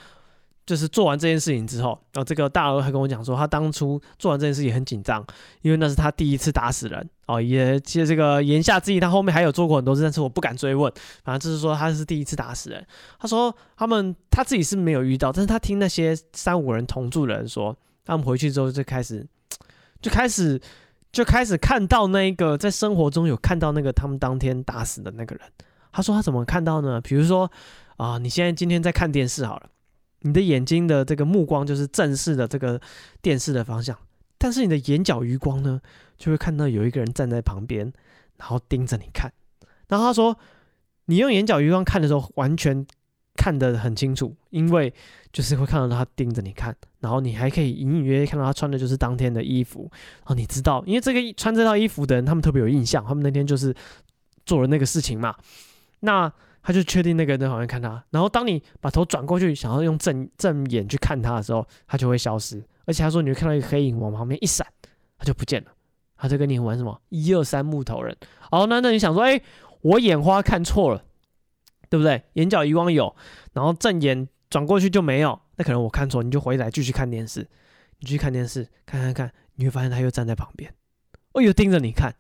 [0.66, 5.24] 就是做完这件事情之后，然后这个大鹅还跟我讲说，他当初做完这件事情很紧张，
[5.62, 7.40] 因为那是他第一次打死人哦。
[7.40, 10.92] 也其实这个言下之意，他后面还有做过很多次，但是我不敢追问。
[11.22, 12.85] 反正就是说他是第一次打死人。
[13.20, 19.24] 他说他们他自己是没有遇到，但是他听那些三五人同住的人说，他们回去之后就开始
[20.02, 20.61] 就开始
[21.12, 25.44] 就开始看到那个在生活中有看到那个他们当天打死的那个人。
[25.92, 27.00] 他说他怎么看到呢？
[27.00, 27.48] 比如说
[27.98, 29.68] 啊、你现在今天在看电视好了。
[30.26, 32.80] 你的眼睛的这个目光就是正视的这个
[33.22, 33.96] 电视的方向，
[34.36, 35.80] 但是你的眼角余光呢，
[36.18, 37.92] 就会看到有一个人站在旁边，
[38.36, 39.32] 然后盯着你看。
[39.88, 40.36] 然后他说，
[41.04, 42.84] 你用眼角余光看的时候，完全
[43.36, 44.92] 看得很清楚，因为
[45.32, 49.88] 就是会看到他盯着你看，然后你还可以隐隐约约看到他穿的就是当天的衣服。
[49.92, 53.72] 然后你知道，因为这个穿这套衣服的人，他们特别有印象，他们那天就是
[54.44, 55.36] 做了那个事情嘛。
[56.00, 56.32] 那
[56.66, 62.61] 他就确定那个人在旁边看他，然后当你把头转过去，想要用正正眼去看他的时候，他就会消失。
[62.87, 64.66] 而且他说你会看到一个黑影往旁边一闪，
[65.16, 65.70] 他就不见了。
[66.16, 68.16] 他在跟你玩什么一二三木头人。
[68.50, 69.40] 好，那那你想说，哎，
[69.81, 71.05] 我眼花看错了，
[71.88, 72.24] 对不对？
[72.33, 73.14] 眼角余光有，
[73.52, 77.42] 然后正眼转过去就没有，那可能我看错，你就回来继续看电视，
[78.00, 80.74] 你继续看电视，看看看，你会发现他又站在旁边，
[81.35, 82.12] 哦，又盯着你看，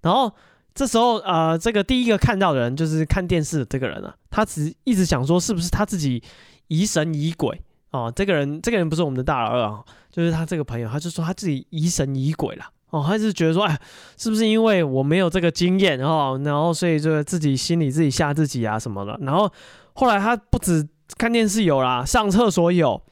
[0.00, 0.32] 然后。
[0.74, 6.22] 这时候，呃，这个第一个看到的人就是看电视的这个人啊，他只一直想说是不是他自己
[6.68, 8.10] 疑神疑鬼哦。
[8.14, 13.78] 这个人，这个人不是我们的大老二啊，就是他这个朋友，他就说他自己疑神疑鬼了哦，他是觉得说，哎，
[14.16, 19.18] 是不是因为我没有这个经验哦，然后所以就自己心里自己吓自己啊什么的。
[19.22, 19.52] 然后
[19.94, 23.02] 后来他不止看电视有啦，上厕所有，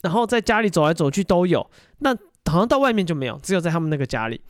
[0.00, 2.16] 然后在家里走来走去都有，那
[2.50, 4.40] 好像到外面就没有，只有在他们那个家里，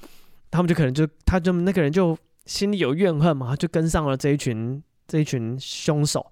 [0.51, 2.17] 他们就可能就他就那个人就。
[2.47, 6.31] 心里有怨恨嘛，他就跟上了这一群这一群凶手，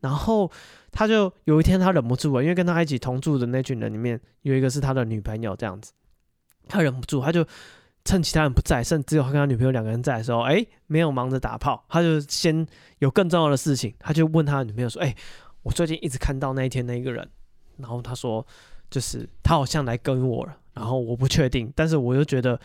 [0.00, 0.50] 然后
[0.92, 5.92] 他就有一天他忍不住了，因为跟他一起同住的那群人里面有一个是他的女朋友，这样子，
[6.68, 7.44] 他忍不住，他就
[8.04, 12.66] 趁其他人不在，甚至只有他跟他女朋友两个人在的时候，哎，没有忙着打炮，他就先
[13.00, 15.14] 有更重要的事情，他就问他女朋友说，哎，
[15.62, 17.28] 我最近一直看到那一天那一个人，
[17.76, 18.46] 然后他说，
[18.88, 22.60] 就是他好像来跟我了，然后我不确定，但是我又觉得。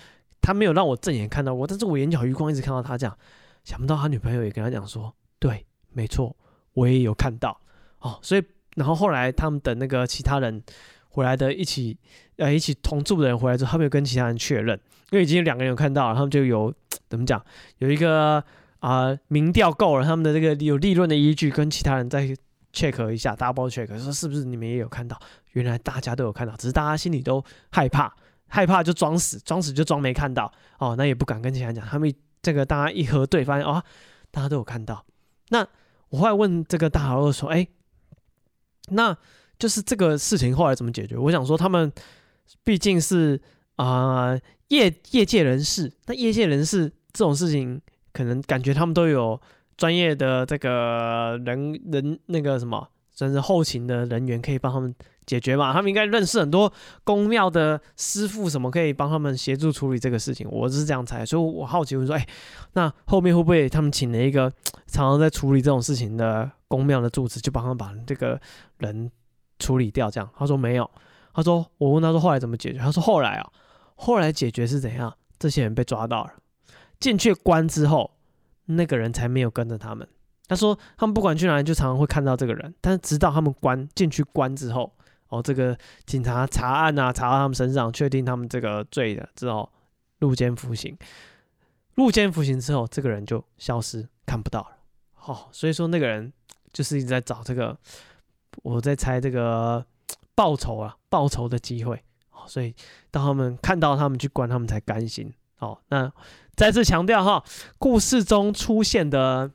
[0.46, 3.18] 他没有让我正眼看到过，但是我眼角余光一直看到他这样，
[3.64, 6.36] 想不到他女朋友也跟他讲说，对，没错，
[6.74, 7.60] 我也有看到
[8.00, 8.44] 哦，所以
[8.76, 10.62] 然后后来他们等那个其他人
[11.10, 11.98] 回来的一起
[12.38, 14.80] 呃一起同住的人回来之后，他们有跟其他人确认，
[15.10, 16.72] 因为已经有两个人有看到了，他们就有
[17.10, 17.44] 怎么讲，
[17.80, 18.44] 有一个
[18.80, 22.30] 啊、民调够了，他们的这个有立论的依据，跟其他人再
[22.72, 25.20] check 一下，double check，说是不是你们也有看到？
[25.54, 28.14] 原来大家都有看到，只是大家心里都害怕。
[28.48, 31.86] 害怕就装死，装死就装没看到哦，那也不敢跟其他人讲。
[31.86, 33.84] 他们这个大家一核对，发现哦，
[34.32, 35.06] 大家都有看到。
[35.50, 35.68] 那
[36.10, 37.68] 我后来问这个大老二说：“哎，
[38.90, 39.18] 那
[39.58, 41.92] 就是这个事情后来怎么解决？”我想说，他们
[42.64, 43.42] 毕竟是
[43.78, 47.82] 啊、业业界人士，那业界人士这种事情，
[48.14, 49.40] 可能感觉他们都有
[49.76, 54.94] 专业的这个人人那个什么，甚至后勤的人员可以帮他们。
[55.26, 55.74] 解决嘛？
[55.74, 56.72] 他们应该认识很多
[57.04, 60.48] 宫庙的师傅，什么可以帮他们协助处理这个事情？
[60.52, 62.24] 我是这样猜，所以我好奇，我说，哎，
[62.74, 64.52] 那后面会不会他们请了一个
[64.86, 68.40] 常常在处理这种事情的宫庙的住持，就帮他们把这个
[68.78, 69.10] 人
[69.58, 70.12] 处理掉？
[70.12, 70.30] 这样？
[70.38, 70.88] 他说没有。
[71.34, 72.78] 他说我问他说后来怎么解决？
[72.78, 73.52] 他说后来啊，
[73.96, 75.12] 后来解决是怎样？
[75.40, 76.34] 这些人被抓到了，
[77.00, 78.12] 进去关之后，
[78.66, 80.08] 那个人才没有跟着他们。
[80.48, 84.92] 他说他们不管去哪里，就常常会看到这个人，但是直到他们关进去关之后。
[85.28, 89.68] 哦，这个警察查案啊，查到他们身上，确定他们这个罪的之后，
[90.20, 90.96] 入监服刑。
[91.96, 94.68] 入监服刑之后，这个人就消失，看不到了。
[95.26, 96.32] 哦，所以说那个人
[96.72, 97.76] 就是一直在找这个，
[98.62, 99.84] 我在猜这个
[100.36, 101.96] 报仇啊，报仇的机会。
[102.30, 102.76] 哦，所以
[103.10, 105.34] 当他们看到他们去关，他们才甘心。
[105.58, 106.10] 哦，那
[106.56, 107.44] 再次强调哈，
[107.80, 109.52] 故事中出现的。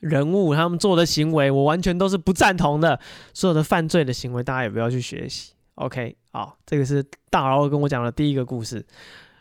[0.00, 2.98] 人物他们做的行为，我完全都是不赞同的。
[3.32, 5.52] 所有的犯罪的行为，大家也不要去学习。
[5.76, 8.84] OK，好，这个是大佬跟我讲的第一个故事。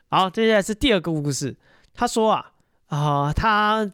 [0.09, 1.55] 好，接下来是第二个故事。
[1.93, 2.51] 他说啊
[2.87, 3.89] 啊、他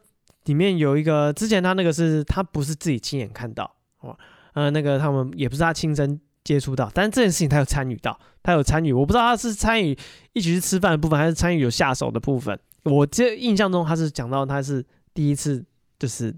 [0.45, 4.17] 里面有一个之前他那个是他不是自己亲眼看到，哦，
[4.54, 8.93] 呃，那个他们也不是他亲身接触到，但是这件事情他有参与到，他有参与。
[8.93, 9.97] 我不知道他是参与
[10.34, 12.60] 一起去吃饭的部分，还是参与有下手的部分。
[12.84, 15.63] 我这印象中他是讲到他是第一次
[15.99, 16.36] 就是。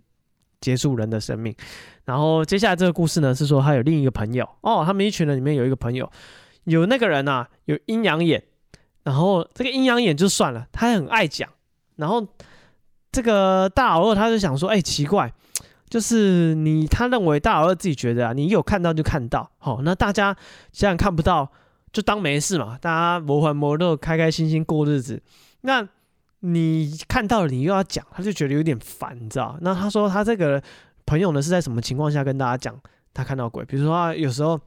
[0.59, 1.55] 结束人的生命，
[2.05, 4.47] 然后接下来这个故事呢，是说他有另一个朋友。
[4.61, 6.09] 哦，他们一群人里面有一个朋友，
[6.63, 8.43] 有那个人呐、啊，有阴阳眼，
[9.03, 11.47] 然后这个阴阳眼就算了，他很爱讲，
[11.97, 12.27] 然后
[13.11, 15.31] 这个大老二他就想说，哎，奇怪，
[15.89, 20.35] 就是你他认为大老二自己觉得啊，你有看到就看到，好、哦，那大家
[20.71, 21.51] 既然看不到，
[21.93, 25.21] 就当没事嘛，大家魔幻魔乐，开开心心过日子，
[25.61, 25.87] 那。
[26.41, 29.57] 你看到了，你又要讲，他就觉得有点烦，你知道？
[29.61, 30.61] 那他说他这个
[31.05, 32.79] 朋友呢，是在什么情况下跟大家讲
[33.13, 33.65] 他看到鬼？
[33.65, 34.59] 比如说他有时候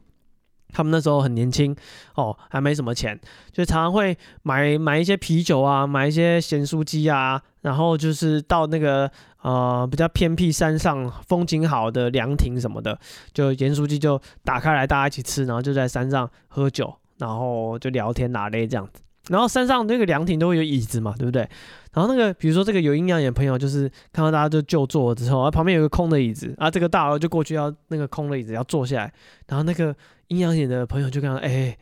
[0.72, 1.74] 他们那时候很年轻
[2.14, 3.18] 哦，还没什么钱，
[3.52, 9.10] 就常常会买买一些啤酒啊，买一些咸酥鸡啊，然后就是到那个
[9.42, 12.98] 呃比较偏僻山上风景好的凉亭什么的，
[13.32, 19.02] 就盐酥鸡就打开来大家一起吃，然后就在山上喝酒，然后就聊天拿勒这样子。
[19.28, 21.48] 然后山上那个凉亭都会有椅子嘛，对不对？
[21.92, 29.12] 然后那个比如说这个有阴阳眼朋友，就是看到大家就就坐了之后，啊旁边有个空的椅子，啊这个大佬就过去要那个空的椅子要坐下来，
[29.46, 29.94] 然后那个
[30.28, 31.76] 阴阳眼的朋友就跟他说：“哎，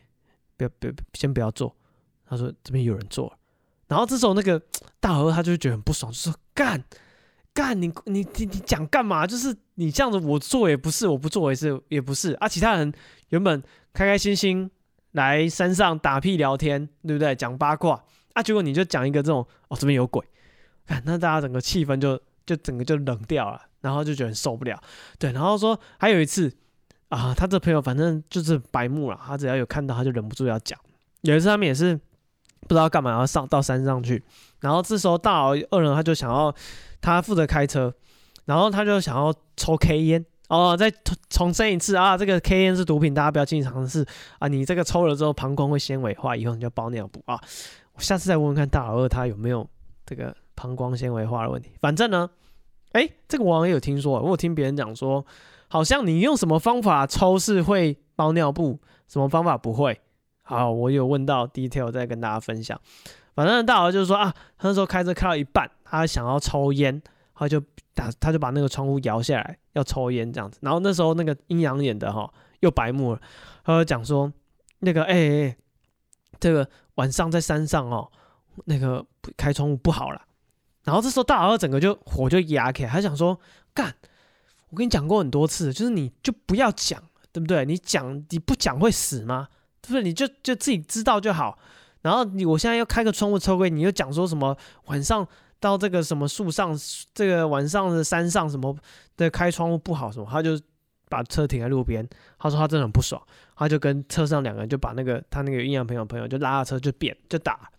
[0.57, 1.75] 不要不要，先不要坐。”
[2.27, 3.31] 他说：“这边有人坐。”
[3.87, 4.61] 然后这时候那个
[4.99, 6.83] 大佬他就觉得很不爽，就说：“干
[7.53, 9.25] 干你你你你讲干嘛？
[9.25, 12.47] 就是你这样子，我坐也不是，我不坐也是也不是啊。
[12.47, 12.91] 其他人
[13.29, 13.61] 原本
[13.93, 14.69] 开开心心。”
[15.13, 17.35] 来山上打屁聊天，对不对？
[17.35, 20.23] 讲八卦啊，结果你就讲一个这种哦，这边有鬼，
[21.03, 24.79] 那大家整个气氛就就整个就冷掉了，然后就觉得受不了。
[25.17, 26.51] 对，然后说还有一次
[27.09, 30.79] 啊，他这朋友反正就是白目了，他只要有看到他就忍不住要讲。
[31.21, 31.95] 有一次他们也是
[32.61, 34.23] 不知道干嘛要上到山上去，
[34.59, 36.53] 然后这时候大老二人他就想要
[37.01, 37.93] 他负责开车，
[38.45, 40.25] 然后他就想要抽 K 烟。
[40.49, 40.91] 哦，再
[41.29, 42.17] 重申一次啊！
[42.17, 44.03] 这个 K N 是毒品，大家不要轻易尝试
[44.39, 44.47] 啊！
[44.47, 47.39] 你这个抽了之后，膀胱会纤维化，以后你就包尿布啊！
[47.93, 49.67] 我下次再问问看大老二他有没有
[50.07, 51.71] 这个膀胱纤维化的问题。
[51.79, 52.27] 反正呢，
[52.93, 55.23] 哎，这个网友有听说，我有听别人讲说，
[55.67, 60.01] 好像你用什么方法抽是会包尿布，什么方法不会？
[60.41, 62.81] 好，我有问到 detail 再跟大家分享。
[63.35, 66.99] 反正大老二就是说啊，他那时候开车开到一半，他想要抽烟。
[67.35, 67.57] 他就
[67.93, 70.59] 打，他就把那个窗户摇下来，要抽烟这样子。
[70.61, 73.21] 然后那时候那个阴阳眼的哈又白目了，
[73.63, 74.31] 他讲说
[74.79, 75.13] 那个哎
[75.47, 75.57] 哎，
[76.39, 78.11] 这个晚上在山上哦，
[78.65, 80.21] 那个开窗户不好了。
[80.83, 83.39] 然后这时候大老二整个就火就压起来，他想说
[83.73, 83.95] 干，
[84.69, 87.65] 我跟你讲过很多次，就是你就不要讲，对不对？
[87.65, 89.47] 你讲你不讲会死吗？
[89.81, 90.03] 对不对？
[90.03, 91.57] 你就就自己知道就好。
[92.01, 95.27] 然后你我现在要开个窗户抽烟，你又讲说什么晚上？
[95.59, 96.73] 到这个什么树上，
[97.13, 98.75] 这个晚上的山上什么
[99.17, 100.59] 的开窗户不好什么，他就
[101.09, 102.07] 把车停在路边。
[102.37, 103.21] 他说他真的很不爽，
[103.57, 107.69] 他就跟车上两个人就把那个他那个阴阳朋友朋友就拉下车就扁就打，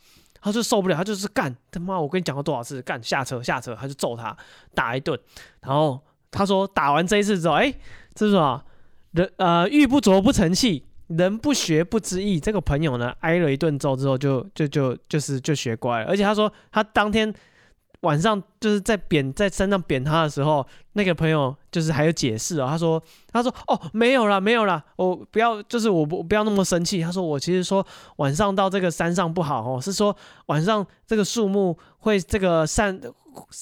[0.42, 1.98] 他就受不了，他就是干他妈！
[1.98, 4.36] 我跟你讲过多少次，干下车下车，他就揍他
[4.74, 5.18] 打一顿。
[5.62, 5.98] 然后
[6.30, 7.72] 他说打完这一次之后，哎，
[8.14, 8.62] 这是什么？
[9.12, 12.38] 人呃玉不琢不成器，人不学不知义。
[12.38, 17.34] 这个朋友呢挨了一顿揍之后就就就就是就学乖了，而且他说他当天。
[18.00, 27.02] 晚上就是在贬在山上贬他的时候，那个朋友就是还有解释哦，他说他说哦没有啦没有啦，我不要就是我不不要那么生气。
[27.02, 27.86] 他说我其实说
[28.16, 32.98] 晚上到这个山上不好哦，是说晚上这个树木会这个散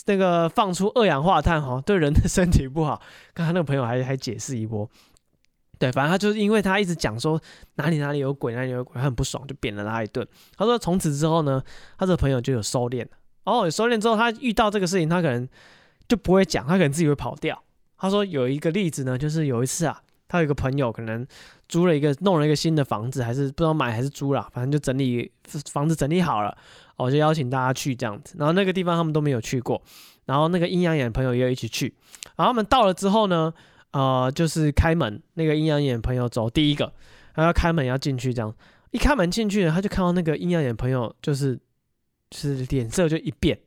[0.07, 3.03] 那个放出二氧化碳哈，对人的身体不好。
[3.35, 4.89] 刚才那个朋友还还解释一波，
[5.81, 7.41] 对，反正他就是因为他一直讲说
[7.75, 10.25] 哪里哪里有鬼哪里有鬼，他很不爽就贬了他一顿。
[10.57, 11.61] 他说从此之后呢，
[11.99, 13.11] 他这个朋友就有收敛了。
[13.49, 15.49] 哦，熟练之后，他遇到这个事情，他可能
[16.07, 17.63] 就不会讲，他可能自己会跑掉。
[17.97, 21.27] 他说有一个例子呢，就是有一次啊，他有一个朋友可能
[21.69, 25.31] 租了一个，弄了一个新的房子，还是不知道买还是租了，反正就整理
[25.73, 26.57] 房子整理好了，
[26.97, 28.37] 我就邀请大家去这样子。
[28.39, 29.83] 然后那个地方他们都没有去过，
[30.27, 31.93] 然后那个阴阳眼朋友也有一起去。
[32.37, 33.53] 然后他们到了之后呢，
[33.91, 36.85] 呃，就是开门，那个阴阳眼朋友走第一个，
[37.35, 38.55] 然后要开门要进去，这样
[38.93, 41.59] 一开门进去呢，他就看到那个阴阳眼朋友就是。
[42.31, 43.59] 就是脸色就一变，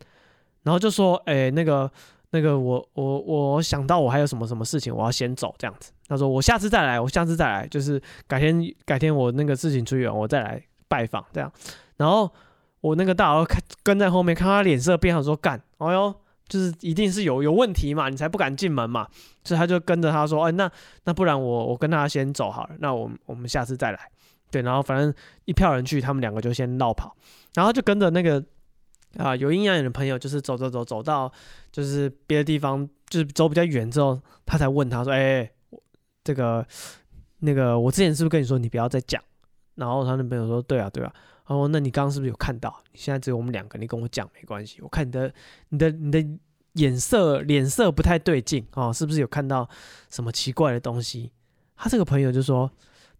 [0.63, 1.91] 然后就说：“哎、那个，
[2.30, 11.52] 那个我，我我想到我还有什么什么事情，我要先走这样子。”他说：“我下次再来，我下次再来，就是改天改天我那个事情处理完，我再来拜访这样。”
[11.97, 12.32] 然后
[12.82, 16.13] 我那个大佬看跟在后面，看他脸色变，他说：“干，哎呦，
[16.47, 19.08] 就是一定是有有问题嘛，你才不敢进门嘛。”
[19.43, 20.71] 所以他就跟着他说：“哎，那
[21.06, 24.00] 那不然我我跟他先走好了，那我我们下次再来。”
[24.52, 25.14] 对，然后反正
[25.46, 27.16] 一票人去，他们两个就先绕跑，
[27.54, 28.44] 然后就跟着那个
[29.18, 31.32] 啊有阴阳眼的朋友，就是走走走走到
[31.72, 35.50] 就是别的地方，就是走比较远之后，他才问他说：“哎，
[36.24, 36.68] 这个
[37.40, 39.24] 那个我之前是不是跟你说你不要再讲？”
[39.76, 41.14] 然后他那朋友说：“对啊，对啊。”
[41.48, 42.82] 然后那你刚刚是不是有看到？
[42.92, 44.82] 你现在只有我们两个，你跟我讲没关系。
[44.82, 45.34] 我看你的
[45.70, 46.26] 你的你的
[46.74, 49.70] 眼色脸色不太对劲哦，是不是有看到
[50.10, 51.32] 什么奇怪的东西？
[51.78, 52.70] 他这个朋友就说。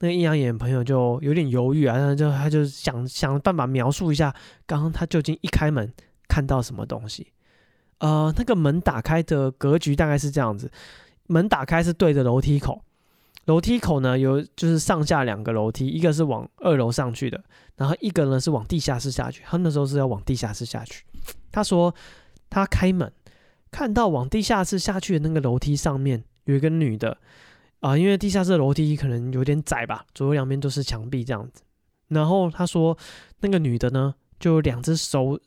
[0.01, 4.35] 那个阴阳眼朋友就有点犹豫啊，他就他就想想办法描述一下，
[4.65, 5.93] 刚刚他究竟一开门
[6.27, 7.31] 看到什么东西？
[7.99, 10.71] 呃，那个门打开的格局大概是这样子，
[11.27, 12.83] 门打开是对着楼梯口，
[13.45, 17.39] 楼梯口呢有就是上下两个楼梯，一个是往二楼上去的，
[17.75, 19.43] 然后一个呢是往地下室下去。
[19.45, 21.05] 他那时候是要往地下室下去。
[21.51, 21.93] 他说
[22.49, 23.13] 他开门
[23.69, 27.19] 看到往地下室下去的那个楼梯上面有一个女的。
[27.82, 31.62] 啊，因为地下室的楼梯可能有点窄吧，左右两边都是墙壁这样子。
[32.08, 32.98] 然后他说，
[33.39, 35.39] 那个女的呢，就两只手、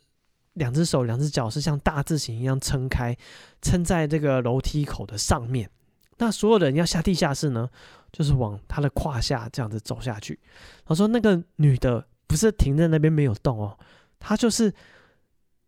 [0.54, 3.16] 两只手、两只脚是像大字形一样撑开，
[3.62, 5.70] 撑在这个楼梯口的上面。
[6.18, 7.68] 那所有人要下地下室呢，
[8.12, 10.38] 就是往她的胯下这样子走下去。
[10.84, 13.78] 他说，那个女的不是停在那边没有动哦，
[14.18, 14.72] 她就是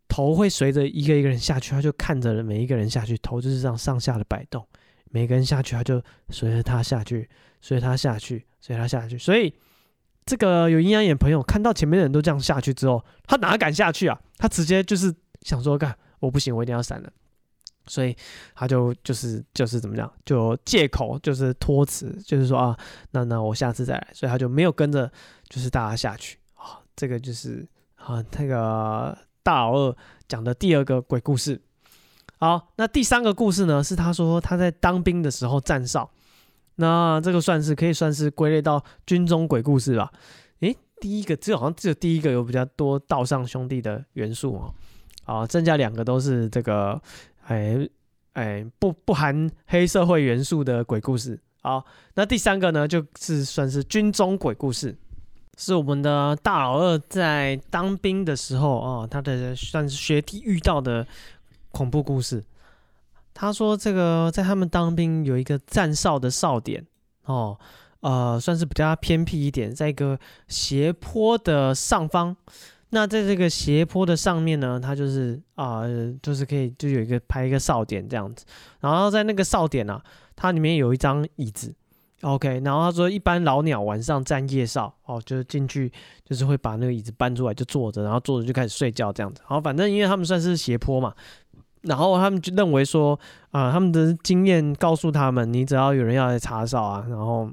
[0.08, 4.66] 头会随着一个一个人下去，她就看着每一个人下去，头就是这样上下的摆动。
[5.16, 7.26] 每个人下去，他就随着他下去，
[7.62, 9.16] 随着他下去，随着他下去。
[9.16, 9.50] 所以，
[10.26, 14.20] 这个有阴阳眼朋友看到前面的人都这样下去之后，他哪敢下去啊？
[14.36, 17.10] 他直接就是想说：“干，我不行，我一定要闪了。”
[17.88, 18.14] 所以
[18.54, 22.78] 他就就是就是怎么讲，就借口就是托辞，就是说啊，
[23.12, 24.08] 那那我下次再来。
[24.12, 25.10] 所以他就没有跟着，
[25.48, 26.78] 就是大家下去啊。
[26.94, 29.96] 这个就是啊，那个大老二
[30.28, 31.58] 讲的第二个鬼故事。
[32.46, 33.82] 好，那第三个故事呢？
[33.82, 36.08] 是他说他在当兵的时候站哨，
[36.76, 40.12] 那这个算是可以算是归类到军中鬼故事吧？
[40.60, 44.74] 诶，第一个只有好像只有第一个有比较多道上兄弟的元素哦，
[45.24, 47.02] 啊，剩下两个都是这个，
[47.48, 47.84] 哎
[48.34, 51.36] 哎不不含黑社会元素的鬼故事。
[51.62, 54.96] 好，那第三个呢，就是算是军中鬼故事，
[55.58, 61.04] 是我们的大老二在当兵的时候哦，他的算是学弟遇到的。
[61.76, 62.42] 恐怖故事，
[63.34, 66.82] 他说这个在他们当兵有一个站哨的哨点
[67.26, 67.58] 哦，
[68.00, 70.18] 呃，算是比较偏僻一点，在一个
[70.48, 72.34] 斜坡的上方。
[72.90, 75.82] 那在这个斜坡的上面呢，它就是啊、
[76.22, 78.46] 就是可以就有一个拍一个哨点这样子。
[78.80, 80.02] 然后在那个哨点啊，
[80.34, 81.74] 它里面有一张椅子
[82.22, 82.62] ，OK。
[82.64, 85.92] 然后他说，一般老鸟晚上站夜哨哦，就是进去
[86.24, 89.42] 就是会把那个椅子搬出来就坐着，然后坐着就开始睡觉这样子。
[89.44, 91.12] 好，反正因为他们算是斜坡嘛。
[91.86, 93.18] 然后他们就认为说，
[93.50, 97.48] 啊、他们的经验告诉他们，你只要有人要来查哨啊，然后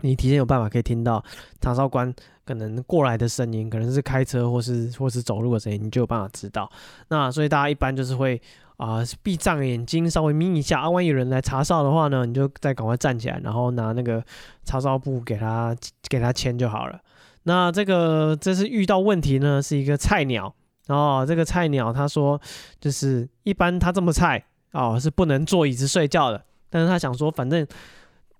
[0.00, 1.22] 你提前有办法可以听到
[1.60, 2.14] 查哨官
[2.44, 6.70] 可能过来的声音，可能是开车或是 或是走路的声音，你就有办法知道。
[7.08, 8.40] 那所以大家一般就是会
[8.76, 14.22] 啊、闭上眼睛，稍微眯一下啊，万一有人来查哨的话呢，你就再赶快站起来，然后拿那个
[14.64, 15.76] 查哨布给他
[16.08, 17.00] 给他签就好了。
[17.42, 20.54] 那这个这次遇到问题呢，是一个菜鸟。
[20.88, 22.40] 哦，这个菜鸟他说，
[22.80, 26.44] 就是一般他这么菜哦，是不能坐椅子睡觉的。
[26.70, 27.66] 但是他想说，反正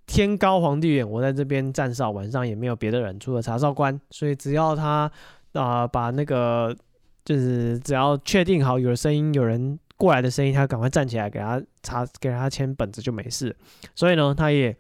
[0.07, 5.11] 天高皇帝远，我在这边站哨，晚上也没有别的人，除了查哨官，所以只要他
[5.53, 6.77] 啊、把那个
[7.25, 13.55] 就是只要确定好有声音，有人过来的声音，他赶快站起来给他查，给他签本子就没事。
[13.95, 14.77] 所以呢，他也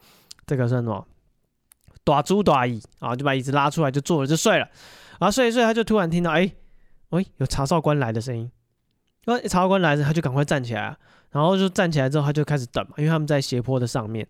[0.47, 1.07] 这个算什么？
[2.05, 4.66] 大主大意啊，就把椅子拉出来就坐了就睡了。
[5.19, 6.51] 然后睡一睡，他就突然听到哎，
[7.11, 8.50] 喂，有查哨官来的声音。
[9.26, 10.96] 因为查哨官来了，他就赶快站起来，
[11.30, 14.26] 然后就站起来之后，他就开始等嘛，因为他们在斜坡的上面。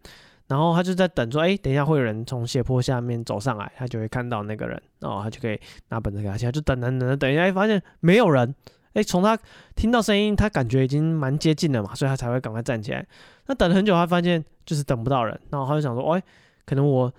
[0.48, 5.60] 然后他就在等，说：“哎，等一下会有人从斜坡下面走上来，他就会看到那个人，然后他就可以
[5.90, 6.50] 拿本子给他写。
[6.50, 8.54] 就等等等等，等一下发现没有人，
[8.94, 9.38] 哎，从他
[9.76, 13.06] 听到声音，他感觉已经蛮接近了嘛，所以他才会赶快站起来。
[13.46, 16.22] 那等了很久，他发现就是等不到人，然后他就想说：，哎，
[16.64, 17.12] 可能我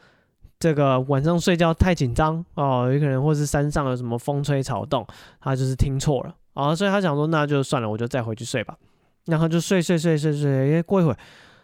[0.59, 5.07] 这个晚上睡觉太紧张哦，有可能或是山上有什么风吹草动，
[5.39, 8.77] 他就是听错了啊，所以他想说，那就算了，我就再回去睡吧。
[9.25, 11.17] 然后就睡睡睡睡睡，哎，过一会儿，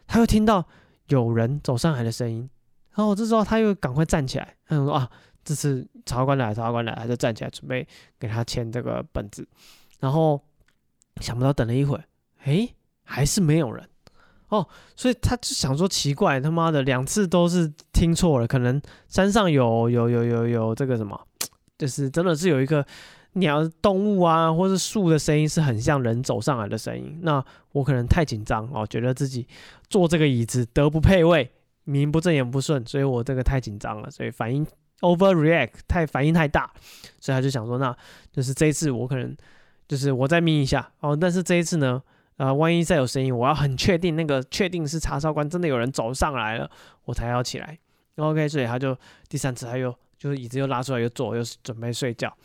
[0.08, 0.66] 他又听到。
[1.10, 2.50] 有人走上来的声音，
[2.96, 5.08] 然后这时候他又赶快站起来，他说啊，
[5.44, 7.88] 这次查官来，查官来，他就站起来准备
[8.18, 9.48] 给他签这个本子，
[10.00, 10.42] 然后
[11.22, 12.04] 想不到等了一会儿，
[12.46, 12.74] 诶，
[13.04, 13.88] 还是没有人
[14.56, 21.20] 哦，所以他就想说奇怪，他妈的两次都是听错了，可能山上有有有有有这个什么，
[21.78, 22.86] 就是真的是有一个。
[23.38, 27.20] 鸟、动物啊，或是树的声音是很像人走上来的声音。
[27.22, 27.44] 那
[27.74, 29.46] 我可能太紧张哦，觉得自己
[29.90, 31.52] 坐这个椅子德不配位，
[31.84, 34.66] 名不正言不顺，所以我这个太紧张了，所以反应
[35.02, 36.72] overreact 太反应太大，
[37.20, 37.94] 所以他就想说，那
[38.32, 39.36] 就是这一次我可能
[39.86, 42.02] 就是我再眯一下哦，但是这一次呢，
[42.38, 46.70] 呃，万一再有声音，我要很确定那个确定是查哨官真的有人走上来了，
[47.06, 47.78] 我才要起来。
[48.18, 48.98] OK，所以他就
[49.30, 52.36] 第三次他又就是椅子又拉出来又坐，又准备睡觉。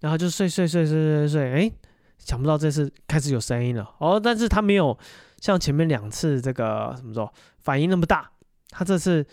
[0.00, 1.72] 然后就睡睡睡睡睡睡，哎，
[2.18, 4.96] 想不到这次开始有声音了哦，但是他没有
[5.40, 8.30] 像前面两次这个怎么说反应那么大，
[8.70, 9.26] 他这次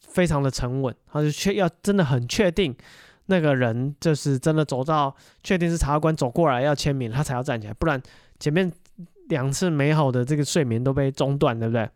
[0.00, 2.76] 非常的沉稳，他就确要真的很确定
[3.26, 8.02] 那个人就是真的走到确定是查官走过来要签名，他才要站起来，不然
[8.38, 8.70] 前面
[9.28, 11.88] 两次美好的这个睡眠都被中断，对不对？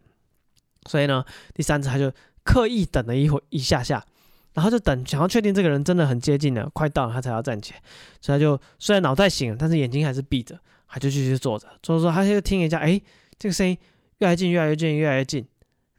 [0.87, 1.24] 所以呢，
[1.55, 2.12] 第三次他就
[2.43, 4.05] 刻意等了一会一下下。
[4.55, 7.83] 然后就等，想要确定这个人真的很接近了，快到了，他才要站起来。
[8.20, 10.59] 所以他就虽然脑袋醒了，但是眼睛还是闭着，
[10.89, 11.68] 他就继续坐着。
[11.81, 13.01] 所以说，他就听一下，哎，
[13.39, 13.79] 这个声音
[14.18, 15.47] 越来越近，越来越近，越来越近，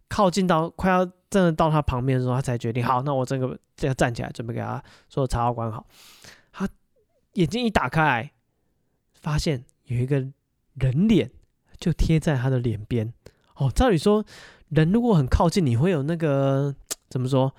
[0.10, 5.86] 靠近到快要真的到他旁边的时候，他才决定，好，那我这个这个站起来，准备给他说查号官好。
[6.52, 6.68] 他
[7.34, 8.30] 眼睛一打开，
[9.14, 10.28] 发现有一个
[10.80, 11.32] 人脸
[11.78, 13.14] 就贴在他的脸边。
[13.56, 14.24] 哦，照理说，
[14.70, 16.74] 人如果很靠近，你会有那个
[17.10, 17.54] 怎么说？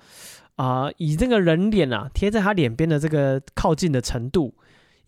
[0.55, 4.53] 啊、以这个人脸啊贴在他脸边的这个靠近的程度，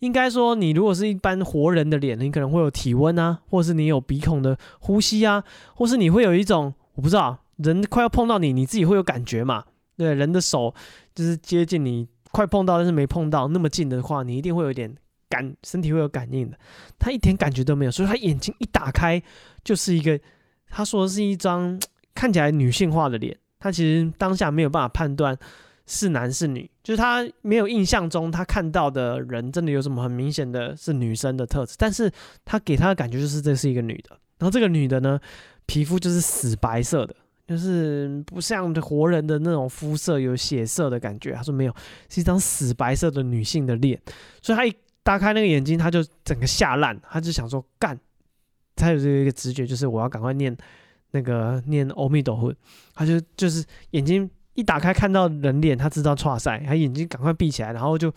[0.00, 5.44] 应该说你如果是一般活人的脸，你可能会有体温啊，或是你有鼻孔的呼吸啊，
[5.76, 9.64] 或是你会有一种我不知道，人快要碰到你，你自己会有感觉嘛？
[9.96, 10.74] 对，人的手
[11.14, 14.96] 就是接近你，快碰到但是没碰到那么近的话，你一定会有点
[15.34, 16.56] 感，身体会有感应的。
[16.98, 19.20] 他一点感觉都没有，所以他眼睛一打开
[19.64, 20.20] 就是一个，
[20.68, 21.80] 他说是一张
[22.14, 23.36] 看起来女性化的脸。
[23.58, 25.36] 他其实当下没有办法判断
[25.86, 32.10] 是男是女，就是他没有印象中他看到的人真的有什么很明显的是女生的特质，但是
[32.44, 35.18] 他给他的感觉就是这是一个女的，然后这个女的呢，
[35.66, 37.16] 皮肤就是死白色的，
[37.46, 41.32] 就是不像活人的那种肤色有血色的感觉。
[41.32, 41.74] 他说没有，
[42.10, 43.98] 是一张死白色的女性的脸，
[44.42, 44.74] 所以他一
[45.04, 47.96] 打开那个眼睛，他就整个吓烂，他就想说干，
[48.74, 50.56] 他有这个一个直觉，就是我要赶快念。
[51.16, 52.52] 那个念阿弥陀佛，
[52.92, 58.12] 他就就是眼睛一打开看到人脸，他知道错赛，他眼睛赶快闭起来，然后就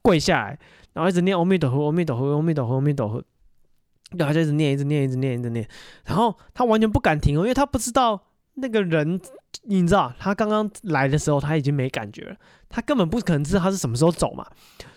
[0.00, 0.58] 跪下来，
[0.94, 3.22] 然后一直念阿弥陀佛，阿弥陀佛，阿弥陀佛，阿弥陀佛，
[4.16, 5.68] 然后就一直念，一直念，一直念，一直念，
[6.06, 8.18] 然后他完全不敢停哦，因为他不知道
[8.54, 9.20] 那个人，
[9.64, 12.36] 你知道，他刚刚来的时候他已经没感觉了，
[12.70, 14.46] 他根本不可能知道他是什么时候走嘛，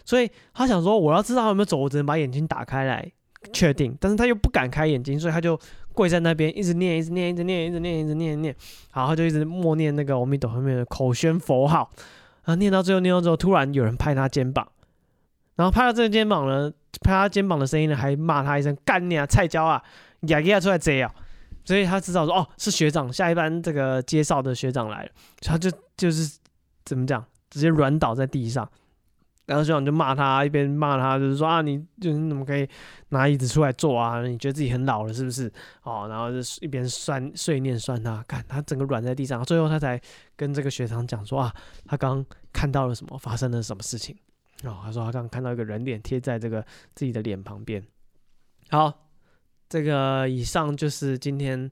[0.06, 3.12] 所以他想说，我要知道他有没有走，我只能把眼睛打开来
[3.52, 5.60] 确定，但是他又不敢开眼睛，所以他就。
[5.96, 8.56] 跪在那边，一直念，一直念，一直念，一直念，一直念，念，
[8.96, 11.88] 然后就一直默念那个阿弥陀后面的口宣佛号，
[12.46, 14.68] 啊，念到最后，念到最后，突然有人拍他肩膀，
[15.56, 16.74] 然后拍到这个肩膀呢，
[17.04, 19.80] 拍他肩膀的声音呢，还骂他一声干你啊，菜椒啊，
[20.22, 21.14] 雅给他出来贼啊，
[21.64, 25.10] 所以他知道说，哦，是学长，下一班这个介绍的学长来了，
[25.42, 26.40] 他就就是
[26.86, 28.68] 怎么讲，直接软倒在地上。
[29.46, 32.66] 然后学长就骂他，一边骂他，就是说啊，你就你怎么可以
[33.10, 34.26] 拿椅子出来坐啊？
[34.26, 35.52] 你觉得自己很老了是不是？
[35.84, 39.44] 哦，然后就一边酸碎念酸他，看他整个软在地上。
[39.44, 40.00] 最后他才
[40.38, 41.54] 跟这个学长讲说啊，
[41.86, 44.16] 他刚看到了什么，发生了什么事情。
[44.64, 46.66] 哦，他说他刚看到一个人脸贴在这个
[46.96, 47.86] 自己的脸旁边。
[48.70, 49.10] 好，
[49.68, 51.70] 这个以上就是今天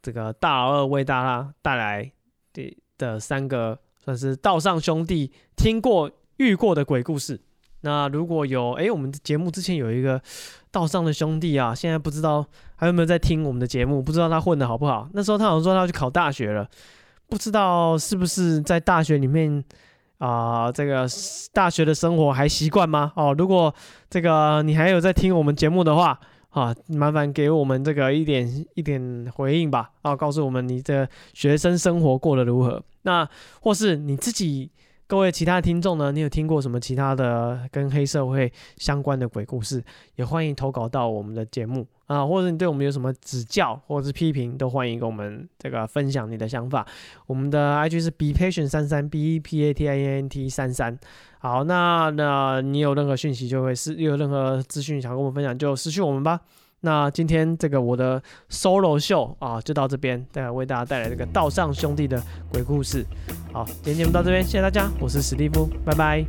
[0.00, 2.10] 这个大老二为大家带来
[2.54, 6.10] 的的三个算是道上兄弟听过。
[6.40, 7.38] 遇过的鬼故事
[7.82, 10.20] 那如果有哎，我们的节目之前有一个
[10.70, 12.44] 道上的兄弟啊，现在不知道
[12.76, 15.06] 还有没有在听我们的节目，不知道他混得好不好。
[15.12, 16.66] 那时候他好像说他要去考大学了，
[17.28, 19.62] 不知道是不是在大学里面
[20.16, 21.06] 啊、这个
[21.52, 23.12] 大学的生活还习惯吗？
[23.16, 23.74] 哦，如果
[24.08, 26.18] 这个你还有在听我们节目的话
[26.50, 32.82] 啊，麻烦给我们这个一点一点回应吧，啊，告诉我们你的学生生活过得如何。
[33.02, 33.28] 那
[33.60, 34.70] 或是你自己。
[35.10, 39.82] 各位其他听众呢，你有听过什么其他的跟黑社会相关的鬼故事？
[40.14, 46.86] 也欢迎投稿到我们的节目啊，或者你对我们有什么指教或者是批评，都欢迎跟我们这个分享你的想法。
[47.26, 50.96] 我们的 IG 是 be patient 33 b e p a t i e n t 三三。
[51.40, 56.38] 好，那那你有任何讯息就会私，有任何资讯想跟我们分享，就私讯我们吧。
[56.80, 63.04] 那今天这个我的 solo 秀啊，就到这边，再来为大家带来这个道上兄弟的鬼故事。
[63.52, 66.24] 好，今天节目到这边，谢谢大家，我是史蒂夫，拜拜。